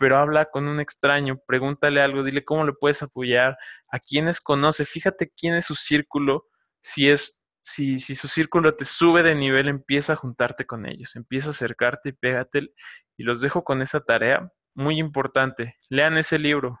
pero 0.00 0.16
habla 0.16 0.46
con 0.46 0.66
un 0.66 0.80
extraño, 0.80 1.38
pregúntale 1.46 2.00
algo, 2.00 2.22
dile 2.22 2.42
cómo 2.42 2.64
le 2.64 2.72
puedes 2.72 3.02
apoyar, 3.02 3.58
a 3.90 3.98
quienes 3.98 4.40
conoce, 4.40 4.86
fíjate 4.86 5.30
quién 5.36 5.54
es 5.54 5.66
su 5.66 5.74
círculo, 5.74 6.46
si 6.80 7.10
es 7.10 7.43
si, 7.64 7.98
si 7.98 8.14
su 8.14 8.28
círculo 8.28 8.76
te 8.76 8.84
sube 8.84 9.22
de 9.22 9.34
nivel, 9.34 9.68
empieza 9.68 10.12
a 10.12 10.16
juntarte 10.16 10.66
con 10.66 10.86
ellos, 10.86 11.16
empieza 11.16 11.48
a 11.48 11.50
acercarte 11.52 12.10
y 12.10 12.12
pégate. 12.12 12.74
Y 13.16 13.24
los 13.24 13.40
dejo 13.40 13.64
con 13.64 13.80
esa 13.80 14.00
tarea 14.00 14.52
muy 14.74 14.98
importante. 14.98 15.78
Lean 15.88 16.18
ese 16.18 16.38
libro, 16.38 16.78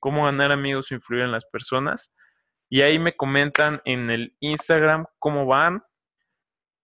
Cómo 0.00 0.24
ganar 0.24 0.52
amigos 0.52 0.90
o 0.90 0.94
influir 0.94 1.22
en 1.22 1.32
las 1.32 1.46
personas. 1.46 2.12
Y 2.68 2.82
ahí 2.82 2.98
me 2.98 3.14
comentan 3.14 3.80
en 3.84 4.10
el 4.10 4.36
Instagram 4.40 5.06
cómo 5.18 5.46
van, 5.46 5.80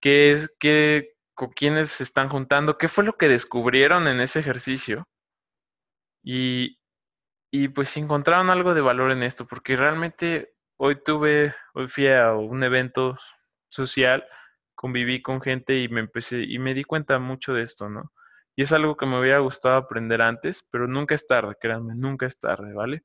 qué, 0.00 0.46
qué, 0.60 1.16
con 1.34 1.50
quiénes 1.50 1.90
se 1.90 2.04
están 2.04 2.28
juntando, 2.28 2.78
qué 2.78 2.88
fue 2.88 3.04
lo 3.04 3.18
que 3.18 3.28
descubrieron 3.28 4.06
en 4.06 4.20
ese 4.20 4.38
ejercicio. 4.38 5.08
Y, 6.22 6.78
y 7.50 7.68
pues 7.68 7.96
encontraron 7.96 8.48
algo 8.48 8.74
de 8.74 8.80
valor 8.80 9.10
en 9.10 9.22
esto, 9.22 9.46
porque 9.46 9.76
realmente 9.76 10.54
hoy 10.78 11.02
tuve, 11.02 11.54
hoy 11.74 11.88
fui 11.88 12.08
a 12.08 12.32
un 12.34 12.62
evento 12.62 13.16
social, 13.70 14.24
conviví 14.74 15.22
con 15.22 15.40
gente 15.40 15.78
y 15.78 15.88
me 15.88 16.00
empecé 16.00 16.42
y 16.42 16.58
me 16.58 16.74
di 16.74 16.84
cuenta 16.84 17.18
mucho 17.18 17.54
de 17.54 17.62
esto, 17.62 17.88
¿no? 17.88 18.12
Y 18.56 18.62
es 18.62 18.72
algo 18.72 18.96
que 18.96 19.06
me 19.06 19.18
hubiera 19.18 19.38
gustado 19.38 19.76
aprender 19.76 20.20
antes, 20.20 20.68
pero 20.70 20.86
nunca 20.86 21.14
es 21.14 21.26
tarde, 21.26 21.54
créanme, 21.60 21.94
nunca 21.96 22.26
es 22.26 22.38
tarde, 22.40 22.74
¿vale? 22.74 23.02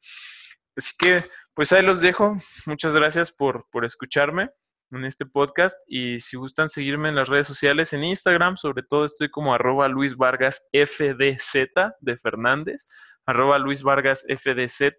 Así 0.76 0.94
que, 0.98 1.24
pues 1.54 1.72
ahí 1.72 1.84
los 1.84 2.02
dejo. 2.02 2.38
Muchas 2.66 2.94
gracias 2.94 3.32
por, 3.32 3.66
por 3.72 3.86
escucharme 3.86 4.50
en 4.92 5.06
este 5.06 5.26
podcast 5.26 5.78
y 5.88 6.20
si 6.20 6.38
gustan 6.38 6.70
seguirme 6.70 7.10
en 7.10 7.16
las 7.16 7.30
redes 7.30 7.48
sociales, 7.48 7.94
en 7.94 8.04
Instagram, 8.04 8.58
sobre 8.58 8.84
todo 8.84 9.06
estoy 9.06 9.30
como 9.30 9.54
arroba 9.54 9.88
Luis 9.88 10.16
Vargas 10.16 10.68
FDZ 10.72 11.72
de 12.00 12.18
Fernández, 12.18 12.88
arroba 13.26 13.60
Luis 13.60 13.84
Vargas 13.84 14.26
FDZ 14.28 14.96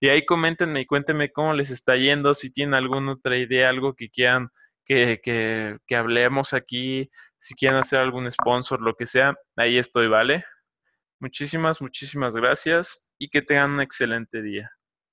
y 0.00 0.08
ahí 0.08 0.24
coméntenme 0.24 0.82
y 0.82 0.86
cuéntenme 0.86 1.32
cómo 1.32 1.54
les 1.54 1.70
está 1.70 1.96
yendo, 1.96 2.34
si 2.34 2.52
tienen 2.52 2.74
alguna 2.74 3.12
otra 3.12 3.36
idea, 3.36 3.68
algo 3.68 3.94
que 3.94 4.08
quieran 4.08 4.48
que, 4.84 5.20
que, 5.22 5.78
que 5.86 5.96
hablemos 5.96 6.52
aquí, 6.52 7.10
si 7.38 7.54
quieren 7.54 7.78
hacer 7.78 8.00
algún 8.00 8.30
sponsor, 8.30 8.80
lo 8.80 8.94
que 8.94 9.06
sea, 9.06 9.34
ahí 9.56 9.78
estoy, 9.78 10.08
¿vale? 10.08 10.44
Muchísimas, 11.20 11.80
muchísimas 11.80 12.34
gracias 12.34 13.08
y 13.18 13.28
que 13.28 13.42
tengan 13.42 13.72
un 13.72 13.80
excelente 13.80 14.42
día. 14.42 14.70